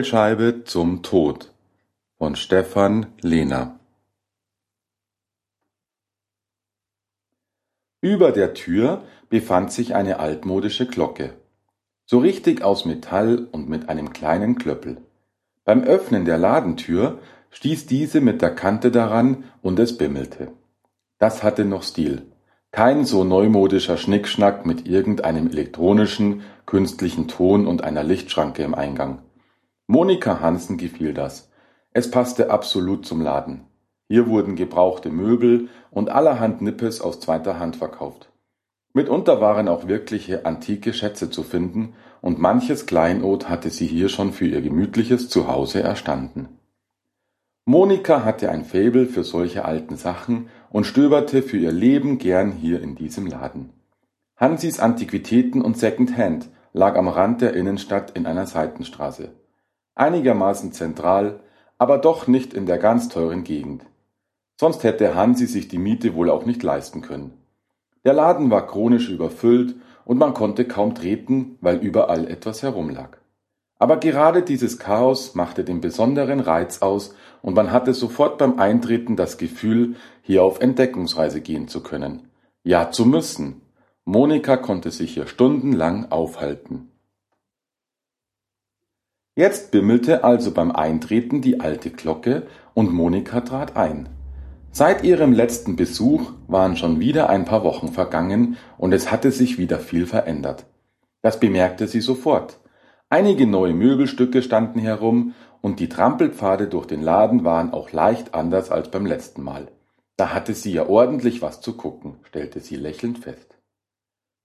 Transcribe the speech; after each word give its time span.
Wählscheibe 0.00 0.64
zum 0.64 1.02
Tod 1.02 1.52
von 2.16 2.34
Stefan 2.34 3.08
Lehner 3.20 3.78
Über 8.00 8.32
der 8.32 8.54
Tür 8.54 9.02
befand 9.28 9.72
sich 9.72 9.94
eine 9.94 10.18
altmodische 10.18 10.86
Glocke, 10.86 11.34
so 12.06 12.18
richtig 12.18 12.62
aus 12.62 12.86
Metall 12.86 13.46
und 13.52 13.68
mit 13.68 13.90
einem 13.90 14.14
kleinen 14.14 14.56
Klöppel. 14.56 15.02
Beim 15.66 15.84
Öffnen 15.84 16.24
der 16.24 16.38
Ladentür 16.38 17.18
stieß 17.50 17.84
diese 17.84 18.22
mit 18.22 18.40
der 18.40 18.54
Kante 18.54 18.90
daran 18.90 19.44
und 19.60 19.78
es 19.78 19.98
bimmelte. 19.98 20.50
Das 21.18 21.42
hatte 21.42 21.66
noch 21.66 21.82
Stil. 21.82 22.22
Kein 22.70 23.04
so 23.04 23.22
neumodischer 23.22 23.98
Schnickschnack 23.98 24.64
mit 24.64 24.86
irgendeinem 24.86 25.50
elektronischen, 25.50 26.40
künstlichen 26.64 27.28
Ton 27.28 27.66
und 27.66 27.84
einer 27.84 28.02
Lichtschranke 28.02 28.62
im 28.62 28.74
Eingang. 28.74 29.18
Monika 29.90 30.38
Hansen 30.38 30.76
gefiel 30.76 31.14
das. 31.14 31.50
Es 31.92 32.12
passte 32.12 32.48
absolut 32.48 33.04
zum 33.04 33.20
Laden. 33.20 33.62
Hier 34.08 34.28
wurden 34.28 34.54
gebrauchte 34.54 35.10
Möbel 35.10 35.68
und 35.90 36.10
allerhand 36.10 36.62
Nippes 36.62 37.00
aus 37.00 37.18
zweiter 37.18 37.58
Hand 37.58 37.74
verkauft. 37.74 38.30
Mitunter 38.92 39.40
waren 39.40 39.66
auch 39.66 39.88
wirkliche 39.88 40.46
antike 40.46 40.92
Schätze 40.92 41.28
zu 41.28 41.42
finden, 41.42 41.94
und 42.20 42.38
manches 42.38 42.86
Kleinod 42.86 43.48
hatte 43.48 43.70
sie 43.70 43.88
hier 43.88 44.08
schon 44.08 44.32
für 44.32 44.46
ihr 44.46 44.60
gemütliches 44.60 45.28
Zuhause 45.28 45.82
erstanden. 45.82 46.60
Monika 47.64 48.24
hatte 48.24 48.48
ein 48.48 48.64
Faible 48.64 49.06
für 49.06 49.24
solche 49.24 49.64
alten 49.64 49.96
Sachen 49.96 50.50
und 50.70 50.84
stöberte 50.84 51.42
für 51.42 51.58
ihr 51.58 51.72
Leben 51.72 52.18
gern 52.18 52.52
hier 52.52 52.80
in 52.80 52.94
diesem 52.94 53.26
Laden. 53.26 53.70
Hansis 54.36 54.78
Antiquitäten 54.78 55.60
und 55.60 55.76
Secondhand 55.76 56.48
lag 56.72 56.94
am 56.94 57.08
Rand 57.08 57.40
der 57.40 57.54
Innenstadt 57.54 58.12
in 58.12 58.26
einer 58.26 58.46
Seitenstraße 58.46 59.32
einigermaßen 60.00 60.72
zentral, 60.72 61.40
aber 61.78 61.98
doch 61.98 62.26
nicht 62.26 62.54
in 62.54 62.66
der 62.66 62.78
ganz 62.78 63.08
teuren 63.08 63.44
Gegend. 63.44 63.84
Sonst 64.58 64.82
hätte 64.82 65.14
Hansi 65.14 65.46
sich 65.46 65.68
die 65.68 65.78
Miete 65.78 66.14
wohl 66.14 66.30
auch 66.30 66.44
nicht 66.44 66.62
leisten 66.62 67.00
können. 67.00 67.32
Der 68.04 68.14
Laden 68.14 68.50
war 68.50 68.66
chronisch 68.66 69.08
überfüllt 69.08 69.76
und 70.04 70.18
man 70.18 70.34
konnte 70.34 70.66
kaum 70.66 70.94
treten, 70.94 71.56
weil 71.60 71.76
überall 71.76 72.28
etwas 72.28 72.62
herumlag. 72.62 73.18
Aber 73.78 73.96
gerade 73.96 74.42
dieses 74.42 74.78
Chaos 74.78 75.34
machte 75.34 75.64
den 75.64 75.80
besonderen 75.80 76.40
Reiz 76.40 76.82
aus 76.82 77.14
und 77.40 77.54
man 77.54 77.72
hatte 77.72 77.94
sofort 77.94 78.36
beim 78.36 78.58
Eintreten 78.58 79.16
das 79.16 79.38
Gefühl, 79.38 79.96
hier 80.22 80.42
auf 80.42 80.60
Entdeckungsreise 80.60 81.40
gehen 81.40 81.68
zu 81.68 81.82
können. 81.82 82.28
Ja, 82.62 82.90
zu 82.90 83.06
müssen. 83.06 83.62
Monika 84.04 84.58
konnte 84.58 84.90
sich 84.90 85.14
hier 85.14 85.26
stundenlang 85.26 86.10
aufhalten. 86.10 86.89
Jetzt 89.36 89.70
bimmelte 89.70 90.24
also 90.24 90.52
beim 90.52 90.72
Eintreten 90.72 91.40
die 91.40 91.60
alte 91.60 91.90
Glocke 91.90 92.46
und 92.74 92.92
Monika 92.92 93.40
trat 93.40 93.76
ein. 93.76 94.08
Seit 94.72 95.04
ihrem 95.04 95.32
letzten 95.32 95.76
Besuch 95.76 96.32
waren 96.48 96.76
schon 96.76 97.00
wieder 97.00 97.28
ein 97.28 97.44
paar 97.44 97.64
Wochen 97.64 97.88
vergangen 97.88 98.56
und 98.78 98.92
es 98.92 99.10
hatte 99.10 99.30
sich 99.32 99.58
wieder 99.58 99.78
viel 99.78 100.06
verändert. 100.06 100.66
Das 101.22 101.40
bemerkte 101.40 101.86
sie 101.86 102.00
sofort. 102.00 102.60
Einige 103.08 103.46
neue 103.46 103.74
Möbelstücke 103.74 104.42
standen 104.42 104.78
herum 104.78 105.34
und 105.60 105.80
die 105.80 105.88
Trampelpfade 105.88 106.68
durch 106.68 106.86
den 106.86 107.02
Laden 107.02 107.44
waren 107.44 107.72
auch 107.72 107.92
leicht 107.92 108.34
anders 108.34 108.70
als 108.70 108.90
beim 108.90 109.06
letzten 109.06 109.42
Mal. 109.42 109.68
Da 110.16 110.32
hatte 110.32 110.54
sie 110.54 110.72
ja 110.72 110.88
ordentlich 110.88 111.42
was 111.42 111.60
zu 111.60 111.76
gucken, 111.76 112.16
stellte 112.22 112.60
sie 112.60 112.76
lächelnd 112.76 113.18
fest. 113.18 113.58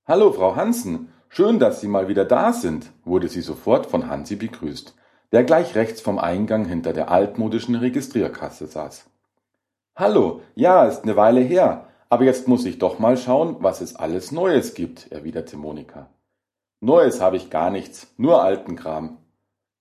Hallo, 0.07 0.31
Frau 0.31 0.55
Hansen, 0.55 1.09
Schön, 1.29 1.59
dass 1.59 1.81
Sie 1.81 1.87
mal 1.87 2.07
wieder 2.07 2.23
da 2.23 2.53
sind, 2.53 2.91
wurde 3.03 3.27
sie 3.27 3.41
sofort 3.41 3.87
von 3.87 4.09
Hansi 4.09 4.35
begrüßt, 4.35 4.95
der 5.31 5.43
gleich 5.43 5.75
rechts 5.75 5.99
vom 5.99 6.17
Eingang 6.17 6.65
hinter 6.65 6.93
der 6.93 7.11
altmodischen 7.11 7.75
Registrierkasse 7.75 8.67
saß. 8.67 9.05
Hallo, 9.95 10.41
ja, 10.55 10.85
ist 10.85 11.05
ne 11.05 11.15
Weile 11.15 11.41
her, 11.41 11.87
aber 12.09 12.23
jetzt 12.23 12.47
muss 12.47 12.65
ich 12.65 12.79
doch 12.79 12.99
mal 12.99 13.17
schauen, 13.17 13.57
was 13.59 13.81
es 13.81 13.95
alles 13.95 14.31
Neues 14.31 14.73
gibt, 14.73 15.11
erwiderte 15.11 15.57
Monika. 15.57 16.09
Neues 16.79 17.19
habe 17.19 17.37
ich 17.37 17.49
gar 17.49 17.69
nichts, 17.69 18.13
nur 18.17 18.43
alten 18.43 18.75
Kram. 18.75 19.17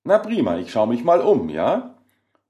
Na 0.03 0.19
prima, 0.19 0.59
ich 0.59 0.73
schau 0.73 0.87
mich 0.87 1.05
mal 1.05 1.21
um, 1.21 1.49
ja? 1.49 1.95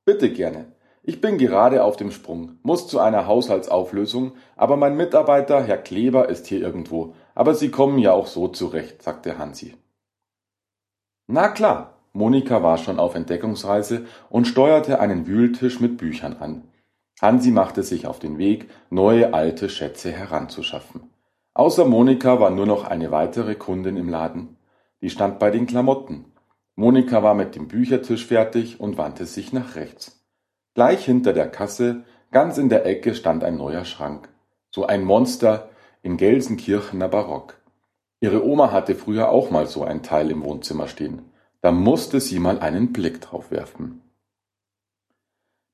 Bitte 0.04 0.30
gerne. 0.30 0.66
Ich 1.02 1.20
bin 1.20 1.36
gerade 1.36 1.84
auf 1.84 1.96
dem 1.96 2.10
Sprung, 2.10 2.58
muss 2.62 2.88
zu 2.88 2.98
einer 2.98 3.26
Haushaltsauflösung, 3.26 4.32
aber 4.56 4.78
mein 4.78 4.96
Mitarbeiter, 4.96 5.62
Herr 5.62 5.76
Kleber, 5.76 6.30
ist 6.30 6.46
hier 6.46 6.60
irgendwo, 6.60 7.14
aber 7.34 7.54
Sie 7.54 7.70
kommen 7.70 7.98
ja 7.98 8.12
auch 8.12 8.26
so 8.26 8.48
zurecht, 8.48 9.02
sagte 9.02 9.38
Hansi. 9.38 9.74
Na 11.26 11.48
klar, 11.48 11.94
Monika 12.12 12.62
war 12.62 12.78
schon 12.78 13.00
auf 13.00 13.14
Entdeckungsreise 13.14 14.06
und 14.30 14.46
steuerte 14.46 15.00
einen 15.00 15.26
Wühltisch 15.26 15.80
mit 15.80 15.96
Büchern 15.96 16.36
an. 16.36 16.62
Hansi 17.20 17.50
machte 17.50 17.82
sich 17.82 18.06
auf 18.06 18.18
den 18.18 18.38
Weg, 18.38 18.68
neue 18.90 19.34
alte 19.34 19.68
Schätze 19.68 20.12
heranzuschaffen. 20.12 21.10
Außer 21.54 21.84
Monika 21.84 22.40
war 22.40 22.50
nur 22.50 22.66
noch 22.66 22.84
eine 22.84 23.10
weitere 23.10 23.54
Kundin 23.54 23.96
im 23.96 24.08
Laden. 24.08 24.56
Die 25.00 25.10
stand 25.10 25.38
bei 25.38 25.50
den 25.50 25.66
Klamotten. 25.66 26.26
Monika 26.76 27.22
war 27.22 27.34
mit 27.34 27.54
dem 27.54 27.68
Büchertisch 27.68 28.26
fertig 28.26 28.80
und 28.80 28.98
wandte 28.98 29.26
sich 29.26 29.52
nach 29.52 29.76
rechts. 29.76 30.24
Gleich 30.74 31.04
hinter 31.04 31.32
der 31.32 31.48
Kasse, 31.48 32.02
ganz 32.32 32.58
in 32.58 32.68
der 32.68 32.84
Ecke, 32.84 33.14
stand 33.14 33.44
ein 33.44 33.56
neuer 33.56 33.84
Schrank. 33.84 34.28
So 34.70 34.84
ein 34.86 35.04
Monster, 35.04 35.68
in 36.04 36.18
Gelsenkirchener 36.18 37.08
Barock. 37.08 37.56
Ihre 38.20 38.46
Oma 38.46 38.70
hatte 38.70 38.94
früher 38.94 39.30
auch 39.30 39.50
mal 39.50 39.66
so 39.66 39.84
ein 39.84 40.02
Teil 40.02 40.30
im 40.30 40.44
Wohnzimmer 40.44 40.86
stehen. 40.86 41.22
Da 41.62 41.72
musste 41.72 42.20
sie 42.20 42.38
mal 42.38 42.58
einen 42.58 42.92
Blick 42.92 43.22
drauf 43.22 43.50
werfen. 43.50 44.02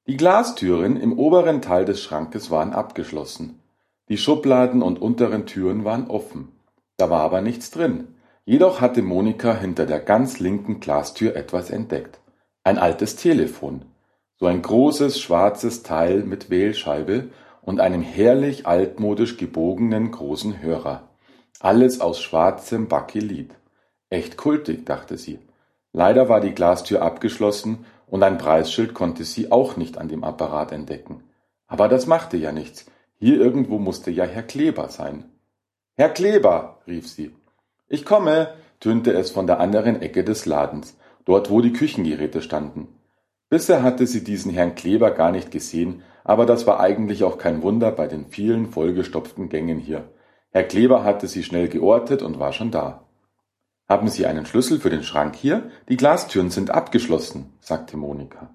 Die 0.06 0.16
Glastüren 0.16 0.96
im 0.96 1.18
oberen 1.18 1.60
Teil 1.60 1.84
des 1.84 2.00
Schrankes 2.00 2.48
waren 2.48 2.72
abgeschlossen. 2.72 3.60
Die 4.08 4.18
Schubladen 4.18 4.82
und 4.82 5.02
unteren 5.02 5.46
Türen 5.46 5.84
waren 5.84 6.06
offen. 6.06 6.52
Da 6.96 7.10
war 7.10 7.22
aber 7.22 7.40
nichts 7.40 7.72
drin. 7.72 8.14
Jedoch 8.44 8.80
hatte 8.80 9.02
Monika 9.02 9.52
hinter 9.52 9.84
der 9.84 9.98
ganz 9.98 10.38
linken 10.38 10.78
Glastür 10.78 11.34
etwas 11.34 11.70
entdeckt. 11.70 12.20
Ein 12.62 12.78
altes 12.78 13.16
Telefon. 13.16 13.84
So 14.36 14.46
ein 14.46 14.62
großes 14.62 15.20
schwarzes 15.20 15.82
Teil 15.82 16.22
mit 16.22 16.50
Wählscheibe 16.50 17.30
und 17.70 17.78
einem 17.78 18.02
herrlich 18.02 18.66
altmodisch 18.66 19.36
gebogenen 19.36 20.10
großen 20.10 20.60
Hörer. 20.60 21.08
Alles 21.60 22.00
aus 22.00 22.20
schwarzem 22.20 22.88
Bakelit. 22.88 23.52
Echt 24.08 24.36
kultig, 24.36 24.84
dachte 24.86 25.16
sie. 25.16 25.38
Leider 25.92 26.28
war 26.28 26.40
die 26.40 26.50
Glastür 26.50 27.00
abgeschlossen 27.00 27.86
und 28.08 28.24
ein 28.24 28.38
Preisschild 28.38 28.92
konnte 28.92 29.22
sie 29.22 29.52
auch 29.52 29.76
nicht 29.76 29.98
an 29.98 30.08
dem 30.08 30.24
Apparat 30.24 30.72
entdecken. 30.72 31.22
Aber 31.68 31.86
das 31.86 32.08
machte 32.08 32.36
ja 32.36 32.50
nichts. 32.50 32.86
Hier 33.20 33.40
irgendwo 33.40 33.78
musste 33.78 34.10
ja 34.10 34.24
Herr 34.24 34.42
Kleber 34.42 34.88
sein. 34.88 35.26
Herr 35.96 36.08
Kleber, 36.08 36.80
rief 36.88 37.06
sie. 37.06 37.30
Ich 37.86 38.04
komme, 38.04 38.52
tönte 38.80 39.12
es 39.12 39.30
von 39.30 39.46
der 39.46 39.60
anderen 39.60 40.02
Ecke 40.02 40.24
des 40.24 40.44
Ladens, 40.44 40.96
dort 41.24 41.50
wo 41.50 41.60
die 41.60 41.72
Küchengeräte 41.72 42.42
standen. 42.42 42.88
Bisher 43.48 43.84
hatte 43.84 44.08
sie 44.08 44.24
diesen 44.24 44.52
Herrn 44.52 44.74
Kleber 44.74 45.12
gar 45.12 45.30
nicht 45.30 45.52
gesehen, 45.52 46.02
aber 46.24 46.46
das 46.46 46.66
war 46.66 46.80
eigentlich 46.80 47.24
auch 47.24 47.38
kein 47.38 47.62
Wunder 47.62 47.90
bei 47.90 48.06
den 48.06 48.26
vielen 48.26 48.66
vollgestopften 48.66 49.48
Gängen 49.48 49.78
hier. 49.78 50.04
Herr 50.50 50.64
Kleber 50.64 51.04
hatte 51.04 51.28
sie 51.28 51.42
schnell 51.42 51.68
geortet 51.68 52.22
und 52.22 52.38
war 52.38 52.52
schon 52.52 52.70
da. 52.70 53.02
Haben 53.88 54.08
Sie 54.08 54.26
einen 54.26 54.46
Schlüssel 54.46 54.78
für 54.78 54.90
den 54.90 55.02
Schrank 55.02 55.34
hier? 55.34 55.70
Die 55.88 55.96
Glastüren 55.96 56.50
sind 56.50 56.70
abgeschlossen, 56.70 57.52
sagte 57.60 57.96
Monika. 57.96 58.54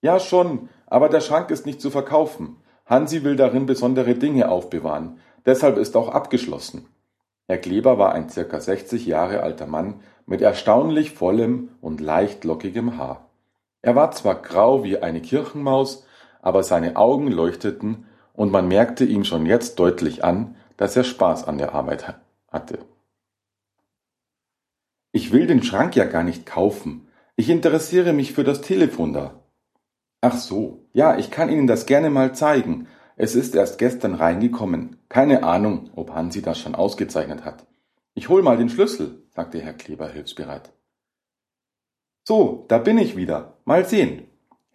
Ja 0.00 0.20
schon, 0.20 0.68
aber 0.86 1.08
der 1.08 1.20
Schrank 1.20 1.50
ist 1.50 1.66
nicht 1.66 1.80
zu 1.80 1.90
verkaufen. 1.90 2.58
Hansi 2.84 3.24
will 3.24 3.34
darin 3.34 3.66
besondere 3.66 4.14
Dinge 4.14 4.48
aufbewahren. 4.48 5.18
Deshalb 5.44 5.76
ist 5.76 5.96
auch 5.96 6.08
abgeschlossen. 6.08 6.86
Herr 7.48 7.58
Kleber 7.58 7.98
war 7.98 8.12
ein 8.12 8.28
circa 8.28 8.60
60 8.60 9.06
Jahre 9.06 9.42
alter 9.42 9.66
Mann 9.66 10.00
mit 10.24 10.40
erstaunlich 10.40 11.12
vollem 11.12 11.70
und 11.80 12.00
leicht 12.00 12.44
lockigem 12.44 12.96
Haar. 12.96 13.28
Er 13.82 13.94
war 13.94 14.10
zwar 14.12 14.36
grau 14.36 14.84
wie 14.84 14.98
eine 14.98 15.20
Kirchenmaus, 15.20 16.05
aber 16.42 16.62
seine 16.62 16.96
Augen 16.96 17.30
leuchteten 17.30 18.06
und 18.32 18.52
man 18.52 18.68
merkte 18.68 19.04
ihm 19.04 19.24
schon 19.24 19.46
jetzt 19.46 19.78
deutlich 19.78 20.24
an, 20.24 20.56
dass 20.76 20.96
er 20.96 21.04
Spaß 21.04 21.44
an 21.44 21.58
der 21.58 21.74
Arbeit 21.74 22.14
hatte. 22.48 22.78
Ich 25.12 25.32
will 25.32 25.46
den 25.46 25.62
Schrank 25.62 25.96
ja 25.96 26.04
gar 26.04 26.22
nicht 26.22 26.44
kaufen. 26.44 27.08
Ich 27.36 27.48
interessiere 27.48 28.12
mich 28.12 28.32
für 28.32 28.44
das 28.44 28.60
Telefon 28.60 29.12
da. 29.12 29.42
Ach 30.20 30.36
so, 30.36 30.86
ja, 30.92 31.16
ich 31.16 31.30
kann 31.30 31.50
Ihnen 31.50 31.66
das 31.66 31.86
gerne 31.86 32.10
mal 32.10 32.34
zeigen. 32.34 32.88
Es 33.16 33.34
ist 33.34 33.54
erst 33.54 33.78
gestern 33.78 34.14
reingekommen. 34.14 34.96
Keine 35.08 35.42
Ahnung, 35.42 35.90
ob 35.96 36.12
Hansi 36.12 36.42
das 36.42 36.58
schon 36.58 36.74
ausgezeichnet 36.74 37.44
hat. 37.44 37.66
Ich 38.12 38.28
hol 38.28 38.42
mal 38.42 38.58
den 38.58 38.68
Schlüssel, 38.68 39.22
sagte 39.34 39.60
Herr 39.60 39.72
Kleber 39.72 40.08
hilfsbereit. 40.08 40.72
So, 42.24 42.64
da 42.68 42.78
bin 42.78 42.98
ich 42.98 43.16
wieder. 43.16 43.54
Mal 43.64 43.86
sehen. 43.86 44.25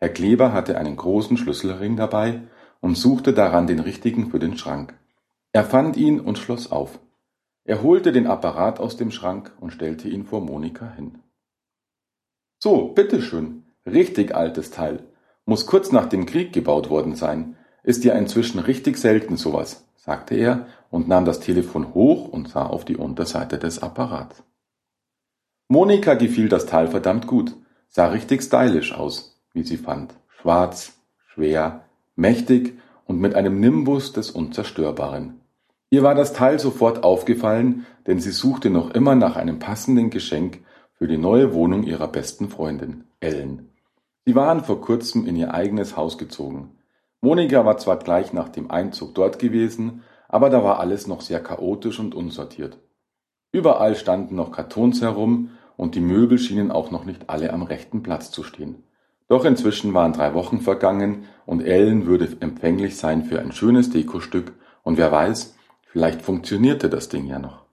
Herr 0.02 0.10
Kleber 0.10 0.52
hatte 0.52 0.80
einen 0.80 0.96
großen 0.96 1.38
Schlüsselring 1.38 1.96
dabei 1.96 2.42
und 2.80 2.98
suchte 2.98 3.34
daran 3.34 3.68
den 3.68 3.80
richtigen 3.80 4.32
für 4.32 4.40
den 4.40 4.58
Schrank. 4.58 4.96
Er 5.52 5.64
fand 5.64 5.96
ihn 5.96 6.20
und 6.20 6.40
schloss 6.40 6.72
auf. 6.72 7.00
Er 7.66 7.84
holte 7.84 8.12
den 8.12 8.26
Apparat 8.26 8.80
aus 8.80 8.98
dem 8.98 9.12
Schrank 9.12 9.52
und 9.60 9.72
stellte 9.72 10.10
ihn 10.10 10.26
vor 10.26 10.42
Monika 10.42 10.92
hin. 10.96 11.20
So, 12.58 12.88
bitteschön. 12.88 13.66
Richtig 13.86 14.34
altes 14.34 14.72
Teil. 14.72 15.04
Muss 15.46 15.68
kurz 15.68 15.92
nach 15.92 16.08
dem 16.08 16.26
Krieg 16.26 16.52
gebaut 16.52 16.90
worden 16.90 17.14
sein. 17.16 17.56
Ist 17.84 18.04
ja 18.04 18.16
inzwischen 18.16 18.58
richtig 18.60 18.98
selten 18.98 19.38
sowas, 19.38 19.88
sagte 19.98 20.34
er 20.34 20.66
und 20.90 21.08
nahm 21.08 21.26
das 21.26 21.40
Telefon 21.42 21.94
hoch 21.94 22.28
und 22.28 22.50
sah 22.50 22.66
auf 22.66 22.86
die 22.86 22.98
Unterseite 22.98 23.60
des 23.60 23.84
Apparats. 23.84 24.44
Monika 25.68 26.16
gefiel 26.16 26.50
das 26.50 26.66
Teil 26.66 26.88
verdammt 26.88 27.28
gut, 27.28 27.56
sah 27.88 28.08
richtig 28.08 28.42
stylisch 28.42 28.94
aus, 28.94 29.31
wie 29.54 29.64
sie 29.64 29.78
fand. 29.78 30.14
Schwarz, 30.42 30.94
schwer, 31.34 31.86
mächtig 32.16 32.78
und 33.06 33.20
mit 33.20 33.36
einem 33.36 33.60
Nimbus 33.60 34.14
des 34.14 34.32
Unzerstörbaren. 34.32 35.42
Ihr 35.90 36.04
war 36.04 36.16
das 36.16 36.34
Teil 36.34 36.60
sofort 36.60 37.04
aufgefallen, 37.04 37.86
denn 38.08 38.20
sie 38.20 38.32
suchte 38.32 38.70
noch 38.70 38.92
immer 38.92 39.16
nach 39.16 39.36
einem 39.36 39.60
passenden 39.60 40.10
Geschenk 40.10 40.60
für 40.94 41.08
die 41.08 41.18
neue 41.18 41.54
Wohnung 41.54 41.84
ihrer 41.84 42.08
besten 42.08 42.50
Freundin, 42.50 43.06
Ellen. 43.20 43.70
Sie 44.26 44.36
waren 44.36 44.64
vor 44.64 44.82
kurzem 44.82 45.26
in 45.26 45.36
ihr 45.36 45.54
eigenes 45.54 45.98
Haus 45.98 46.18
gezogen. 46.18 46.78
Monika 47.22 47.66
war 47.66 47.78
zwar 47.78 47.98
gleich 47.98 48.34
nach 48.34 48.50
dem 48.50 48.72
Einzug 48.72 49.16
dort 49.16 49.40
gewesen, 49.40 50.04
aber 50.30 50.50
da 50.50 50.64
war 50.64 50.80
alles 50.80 51.08
noch 51.08 51.22
sehr 51.22 51.42
chaotisch 51.42 52.00
und 52.00 52.16
unsortiert. 52.16 52.78
Überall 53.52 53.96
standen 53.96 54.36
noch 54.36 54.52
Kartons 54.52 55.02
herum 55.02 55.50
und 55.76 55.96
die 55.96 56.00
Möbel 56.00 56.38
schienen 56.38 56.72
auch 56.72 56.92
noch 56.92 57.04
nicht 57.04 57.30
alle 57.30 57.52
am 57.52 57.64
rechten 57.64 58.02
Platz 58.02 58.32
zu 58.32 58.44
stehen. 58.44 58.84
Doch 59.32 59.46
inzwischen 59.46 59.94
waren 59.94 60.14
drei 60.14 60.34
Wochen 60.34 60.60
vergangen 60.60 61.24
und 61.46 61.62
Ellen 61.62 62.06
würde 62.06 62.28
empfänglich 62.42 62.98
sein 62.98 63.24
für 63.24 63.40
ein 63.40 63.52
schönes 63.52 63.90
Dekostück 63.90 64.52
und 64.84 64.98
wer 64.98 65.12
weiß, 65.12 65.56
Vielleicht 65.92 66.22
funktionierte 66.22 66.90
das 66.90 67.10
Ding 67.10 67.28
ja 67.28 67.38
noch. 67.38 67.66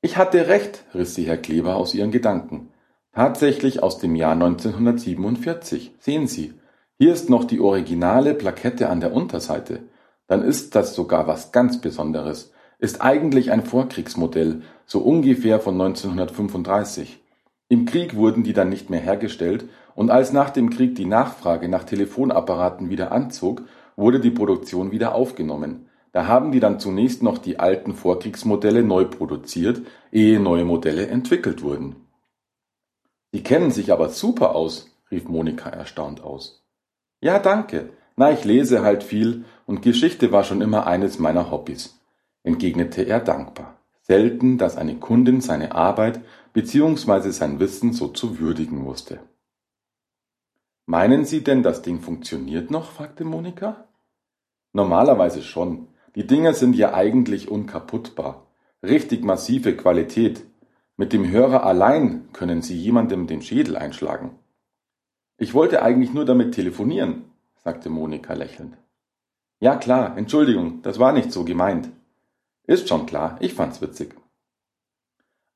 Ich 0.00 0.16
hatte 0.16 0.48
recht, 0.48 0.84
riss 0.94 1.14
sie 1.14 1.24
Herr 1.24 1.36
Kleber 1.36 1.76
aus 1.76 1.92
ihren 1.92 2.10
Gedanken. 2.10 2.70
Tatsächlich 3.12 3.82
aus 3.82 3.98
dem 3.98 4.14
Jahr 4.14 4.32
1947. 4.32 5.94
Sehen 5.98 6.26
Sie, 6.26 6.54
hier 6.98 7.12
ist 7.12 7.28
noch 7.28 7.44
die 7.44 7.60
originale 7.60 8.32
Plakette 8.32 8.88
an 8.88 9.00
der 9.00 9.12
Unterseite. 9.12 9.80
Dann 10.28 10.42
ist 10.42 10.74
das 10.74 10.94
sogar 10.94 11.26
was 11.26 11.52
ganz 11.52 11.78
Besonderes. 11.82 12.54
Ist 12.78 13.02
eigentlich 13.02 13.52
ein 13.52 13.66
Vorkriegsmodell, 13.66 14.62
so 14.86 15.00
ungefähr 15.00 15.60
von 15.60 15.78
1935. 15.78 17.20
Im 17.68 17.84
Krieg 17.84 18.16
wurden 18.16 18.44
die 18.44 18.54
dann 18.54 18.70
nicht 18.70 18.88
mehr 18.88 19.00
hergestellt 19.00 19.66
und 19.94 20.10
als 20.10 20.32
nach 20.32 20.50
dem 20.50 20.70
Krieg 20.70 20.94
die 20.94 21.04
Nachfrage 21.04 21.68
nach 21.68 21.84
Telefonapparaten 21.84 22.90
wieder 22.90 23.12
anzog, 23.12 23.62
wurde 23.96 24.20
die 24.20 24.30
Produktion 24.30 24.90
wieder 24.90 25.14
aufgenommen. 25.14 25.86
Da 26.12 26.26
haben 26.26 26.52
die 26.52 26.60
dann 26.60 26.78
zunächst 26.78 27.22
noch 27.22 27.38
die 27.38 27.58
alten 27.58 27.94
Vorkriegsmodelle 27.94 28.82
neu 28.82 29.06
produziert, 29.06 29.82
ehe 30.10 30.40
neue 30.40 30.64
Modelle 30.64 31.06
entwickelt 31.06 31.62
wurden. 31.62 31.96
Die 33.32 33.42
kennen 33.42 33.70
sich 33.70 33.92
aber 33.92 34.10
super 34.10 34.54
aus, 34.54 34.90
rief 35.10 35.26
Monika 35.26 35.70
erstaunt 35.70 36.22
aus. 36.22 36.64
Ja, 37.20 37.38
danke. 37.38 37.90
Na, 38.16 38.30
ich 38.30 38.44
lese 38.44 38.82
halt 38.82 39.02
viel 39.02 39.44
und 39.64 39.80
Geschichte 39.80 40.32
war 40.32 40.44
schon 40.44 40.60
immer 40.60 40.86
eines 40.86 41.18
meiner 41.18 41.50
Hobbys, 41.50 41.98
entgegnete 42.42 43.02
er 43.02 43.20
dankbar. 43.20 43.78
Selten, 44.02 44.58
dass 44.58 44.76
eine 44.76 44.96
Kundin 44.96 45.40
seine 45.40 45.74
Arbeit 45.74 46.20
bzw. 46.52 47.30
sein 47.30 47.58
Wissen 47.58 47.94
so 47.94 48.08
zu 48.08 48.38
würdigen 48.38 48.84
wusste. 48.84 49.20
Meinen 50.86 51.24
Sie 51.24 51.44
denn, 51.44 51.62
das 51.62 51.82
Ding 51.82 52.00
funktioniert 52.00 52.70
noch? 52.70 52.90
fragte 52.90 53.24
Monika. 53.24 53.88
Normalerweise 54.72 55.42
schon. 55.42 55.88
Die 56.14 56.26
Dinger 56.26 56.54
sind 56.54 56.74
ja 56.74 56.94
eigentlich 56.94 57.48
unkaputtbar. 57.48 58.46
Richtig 58.82 59.24
massive 59.24 59.76
Qualität. 59.76 60.44
Mit 60.96 61.12
dem 61.12 61.30
Hörer 61.30 61.64
allein 61.64 62.32
können 62.32 62.62
Sie 62.62 62.76
jemandem 62.76 63.26
den 63.26 63.42
Schädel 63.42 63.76
einschlagen. 63.76 64.38
Ich 65.38 65.54
wollte 65.54 65.82
eigentlich 65.82 66.12
nur 66.12 66.24
damit 66.24 66.54
telefonieren, 66.54 67.24
sagte 67.64 67.88
Monika 67.88 68.34
lächelnd. 68.34 68.76
Ja 69.60 69.76
klar, 69.76 70.16
Entschuldigung, 70.16 70.82
das 70.82 70.98
war 70.98 71.12
nicht 71.12 71.32
so 71.32 71.44
gemeint. 71.44 71.90
Ist 72.64 72.88
schon 72.88 73.06
klar, 73.06 73.36
ich 73.40 73.54
fand's 73.54 73.80
witzig. 73.80 74.14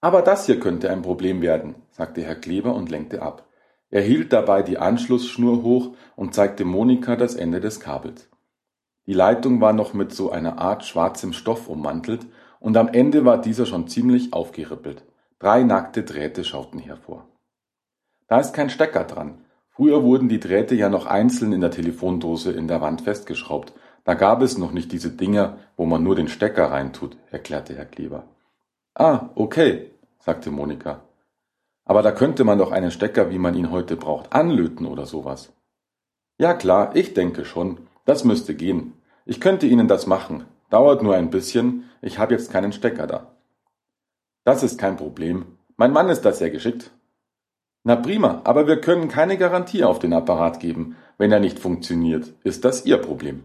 Aber 0.01 0.23
das 0.23 0.47
hier 0.47 0.61
könnte 0.61 0.91
ein 0.91 1.03
Problem 1.03 1.43
werden, 1.43 1.75
sagte 1.91 2.23
Herr 2.23 2.37
Kleber 2.37 2.75
und 2.75 2.91
lenkte 2.91 3.23
ab. 3.23 3.49
Er 3.91 4.03
hielt 4.03 4.33
dabei 4.33 4.63
die 4.63 4.79
Anschlussschnur 4.79 5.63
hoch 5.63 5.95
und 6.17 6.35
zeigte 6.35 6.65
Monika 6.65 7.17
das 7.17 7.35
Ende 7.35 7.61
des 7.61 7.81
Kabels. 7.81 8.29
Die 9.07 9.13
Leitung 9.13 9.61
war 9.61 9.73
noch 9.73 9.95
mit 9.95 10.13
so 10.13 10.31
einer 10.31 10.59
Art 10.59 10.85
schwarzem 10.85 11.33
Stoff 11.33 11.69
ummantelt, 11.69 12.27
und 12.59 12.77
am 12.77 12.89
Ende 12.89 13.25
war 13.25 13.41
dieser 13.41 13.67
schon 13.67 13.87
ziemlich 13.87 14.33
aufgerippelt. 14.33 15.05
Drei 15.39 15.63
nackte 15.63 16.03
Drähte 16.03 16.43
schauten 16.43 16.81
hervor. 16.81 17.29
Da 18.29 18.41
ist 18.41 18.55
kein 18.55 18.71
Stecker 18.71 19.05
dran. 19.05 19.45
Früher 19.69 20.03
wurden 20.03 20.29
die 20.29 20.41
Drähte 20.41 20.75
ja 20.75 20.89
noch 20.89 21.07
einzeln 21.07 21.53
in 21.53 21.61
der 21.61 21.71
Telefondose 21.71 22.51
in 22.51 22.67
der 22.67 22.81
Wand 22.81 23.03
festgeschraubt. 23.03 23.75
Da 24.05 24.15
gab 24.15 24.41
es 24.41 24.59
noch 24.59 24.73
nicht 24.73 24.91
diese 24.91 25.11
Dinger, 25.11 25.59
wo 25.77 25.85
man 25.85 26.03
nur 26.03 26.17
den 26.17 26.29
Stecker 26.29 26.71
reintut, 26.73 27.17
erklärte 27.31 27.75
Herr 27.75 27.85
Kleber. 27.85 28.25
Ah, 28.95 29.29
okay, 29.35 29.91
sagte 30.19 30.51
Monika. 30.51 31.06
Aber 31.87 32.03
da 32.03 32.13
könnte 32.13 32.45
man 32.45 32.59
doch 32.59 32.73
einen 32.73 32.91
Stecker, 32.91 33.31
wie 33.31 33.39
man 33.39 33.55
ihn 33.55 33.71
heute 33.71 33.97
braucht, 33.97 34.33
anlöten 34.33 34.87
oder 34.87 35.07
sowas. 35.07 35.53
Ja 36.37 36.53
klar, 36.53 36.95
ich 36.95 37.15
denke 37.15 37.47
schon. 37.47 37.79
Das 38.05 38.25
müsste 38.25 38.55
gehen. 38.55 38.93
Ich 39.25 39.41
könnte 39.41 39.67
Ihnen 39.67 39.89
das 39.89 40.07
machen. 40.07 40.45
Dauert 40.69 41.03
nur 41.03 41.15
ein 41.15 41.31
bisschen. 41.31 41.85
Ich 42.03 42.19
habe 42.19 42.35
jetzt 42.35 42.53
keinen 42.53 42.73
Stecker 42.73 43.07
da. 43.07 43.33
Das 44.45 44.63
ist 44.63 44.79
kein 44.79 44.97
Problem. 44.97 45.47
Mein 45.77 45.93
Mann 45.93 46.09
ist 46.09 46.23
da 46.23 46.33
sehr 46.33 46.51
geschickt. 46.51 46.91
Na 47.85 47.97
prima, 47.97 48.41
aber 48.45 48.67
wir 48.67 48.81
können 48.81 49.09
keine 49.09 49.39
Garantie 49.39 49.85
auf 49.85 50.01
den 50.01 50.13
Apparat 50.13 50.59
geben, 50.59 50.97
wenn 51.19 51.31
er 51.31 51.41
nicht 51.41 51.59
funktioniert. 51.59 52.33
Ist 52.43 52.65
das 52.65 52.85
Ihr 52.85 52.99
Problem? 52.99 53.45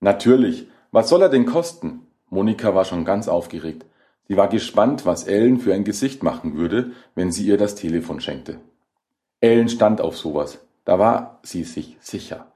Natürlich. 0.00 0.68
Was 0.92 1.08
soll 1.08 1.22
er 1.22 1.28
denn 1.28 1.46
kosten? 1.46 2.06
Monika 2.30 2.74
war 2.74 2.84
schon 2.84 3.04
ganz 3.04 3.28
aufgeregt. 3.28 3.84
Sie 4.32 4.38
war 4.38 4.48
gespannt, 4.48 5.04
was 5.04 5.24
Ellen 5.24 5.60
für 5.60 5.74
ein 5.74 5.84
Gesicht 5.84 6.22
machen 6.22 6.56
würde, 6.56 6.92
wenn 7.14 7.30
sie 7.30 7.46
ihr 7.46 7.58
das 7.58 7.74
Telefon 7.74 8.18
schenkte. 8.18 8.60
Ellen 9.42 9.68
stand 9.68 10.00
auf 10.00 10.16
sowas. 10.16 10.58
Da 10.86 10.98
war 10.98 11.38
sie 11.42 11.64
sich 11.64 11.98
sicher. 12.00 12.46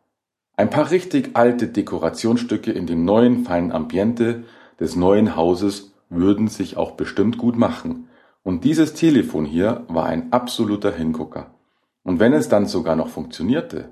Ein 0.57 0.71
paar 0.71 0.91
richtig 0.91 1.33
alte 1.35 1.69
Dekorationsstücke 1.69 2.73
in 2.73 2.87
dem 2.87 3.05
neuen 3.05 3.45
feinen 3.45 3.73
Ambiente 3.73 4.45
des 4.81 4.97
neuen 4.97 5.37
Hauses 5.37 5.93
würden 6.09 6.49
sich 6.49 6.79
auch 6.79 6.93
bestimmt 6.93 7.37
gut 7.37 7.59
machen. 7.59 8.09
Und 8.43 8.65
dieses 8.65 8.95
Telefon 8.95 9.45
hier 9.45 9.85
war 9.89 10.07
ein 10.07 10.33
absoluter 10.33 10.93
Hingucker. 10.95 11.51
Und 12.05 12.21
wenn 12.21 12.33
es 12.33 12.49
dann 12.49 12.65
sogar 12.65 12.97
noch 12.97 13.09
funktionierte. 13.09 13.91